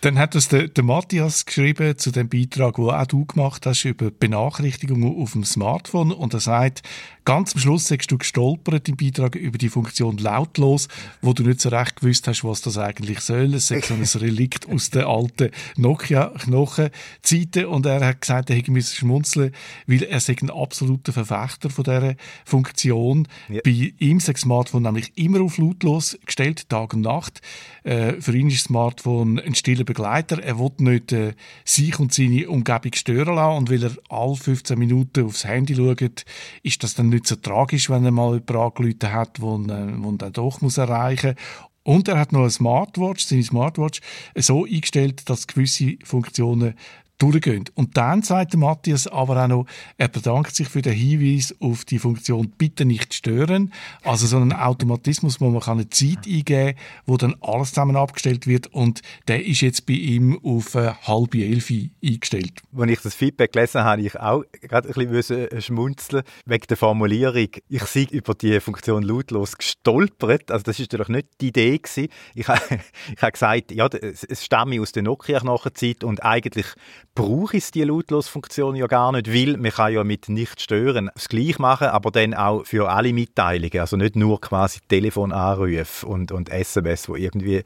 [0.00, 3.84] Dann hat das der, der, Matthias geschrieben zu dem Beitrag, wo auch du gemacht hast,
[3.84, 6.12] über Benachrichtigungen auf dem Smartphone.
[6.12, 6.82] Und er sagt,
[7.24, 10.88] ganz am Schluss hast du gestolpert im Beitrag über die Funktion lautlos,
[11.22, 13.54] wo du nicht so recht gewusst hast, was das eigentlich soll.
[13.54, 17.66] Es ist so ein Relikt aus der alten Nokia-Knochenzeiten.
[17.66, 19.52] Und er hat gesagt, er hätte schmunzeln
[19.86, 22.14] weil er sei ein absoluter Verfechter von dieser
[22.44, 23.28] Funktion.
[23.48, 23.60] Ja.
[23.64, 27.40] Bei ihm ist das Smartphone nämlich immer auf lautlos gestellt, Tag und Nacht.
[27.84, 30.42] Äh, für ihn ist das Smartphone ein stiller Begleiter.
[30.42, 33.58] Er will nicht äh, sich und seine Umgebung stören lassen.
[33.58, 36.24] Und weil er alle 15 Minuten aufs Handy schaut,
[36.62, 40.12] ist das dann nicht so tragisch, wenn er mal jemanden angerufen hat, wo, äh, wo
[40.12, 41.68] dann doch muss erreichen muss.
[41.84, 44.00] Und er hat noch eine Smartwatch, seine Smartwatch,
[44.36, 46.74] so eingestellt, dass gewisse Funktionen
[47.22, 47.64] durchgehen.
[47.74, 49.66] Und dann sagt Matthias aber auch noch,
[49.96, 54.52] er bedankt sich für den Hinweis auf die Funktion «Bitte nicht stören», also so einen
[54.52, 59.46] Automatismus, wo man eine Zeit eingeben kann, wo dann alles zusammen abgestellt wird und der
[59.46, 61.70] ist jetzt bei ihm auf äh, halb elf
[62.02, 62.60] eingestellt.
[62.76, 66.76] Als ich das Feedback gelesen habe, ich auch gerade ein bisschen äh, schmunzeln wegen der
[66.76, 67.48] Formulierung.
[67.68, 72.08] Ich sei über die Funktion lautlos gestolpert, also das ist natürlich nicht die Idee gewesen.
[72.34, 72.48] Ich,
[73.16, 76.66] ich habe gesagt, ja, es stamme aus der Nokia-Nachzeit und eigentlich
[77.14, 81.28] brauche ich die Lautlos-Funktion ja gar nicht, weil man kann ja mit nicht stören das
[81.28, 86.48] gleich machen, aber dann auch für alle Mitteilungen, also nicht nur quasi Telefonanrufe und, und
[86.48, 87.62] SMS, wo irgendwie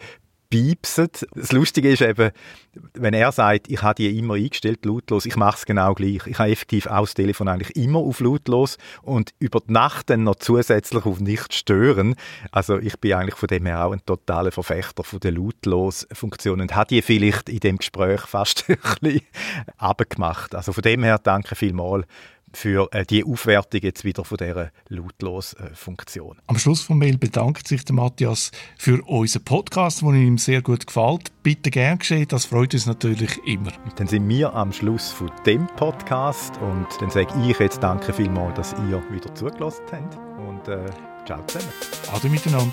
[0.56, 1.08] piepsen.
[1.34, 2.30] Das Lustige ist eben,
[2.94, 6.26] wenn er sagt, ich habe die immer eingestellt, lautlos, ich mache es genau gleich.
[6.26, 10.24] Ich habe effektiv auch das Telefon eigentlich immer auf lautlos und über die Nacht dann
[10.24, 12.14] noch zusätzlich auf nicht stören.
[12.50, 16.74] Also ich bin eigentlich von dem her auch ein totaler Verfechter von der lautlos-Funktion und
[16.74, 19.22] habe die vielleicht in dem Gespräch fast ein bisschen
[19.76, 20.54] abgemacht.
[20.54, 22.06] Also von dem her danke vielmals
[22.56, 26.38] für äh, die Aufwertung jetzt wieder von dieser Lautlos-Funktion.
[26.46, 30.86] Am Schluss vom Mail bedankt sich der Matthias für unseren Podcast, der ihm sehr gut
[30.86, 31.30] gefällt.
[31.42, 33.72] Bitte gern geschehen, das freut uns natürlich immer.
[33.96, 38.56] Dann sind wir am Schluss von dem Podcast und dann sage ich jetzt danke vielmals,
[38.56, 40.86] dass ihr wieder zugelassen habt und äh,
[41.26, 41.72] ciao zusammen.
[42.12, 42.72] Ade miteinander.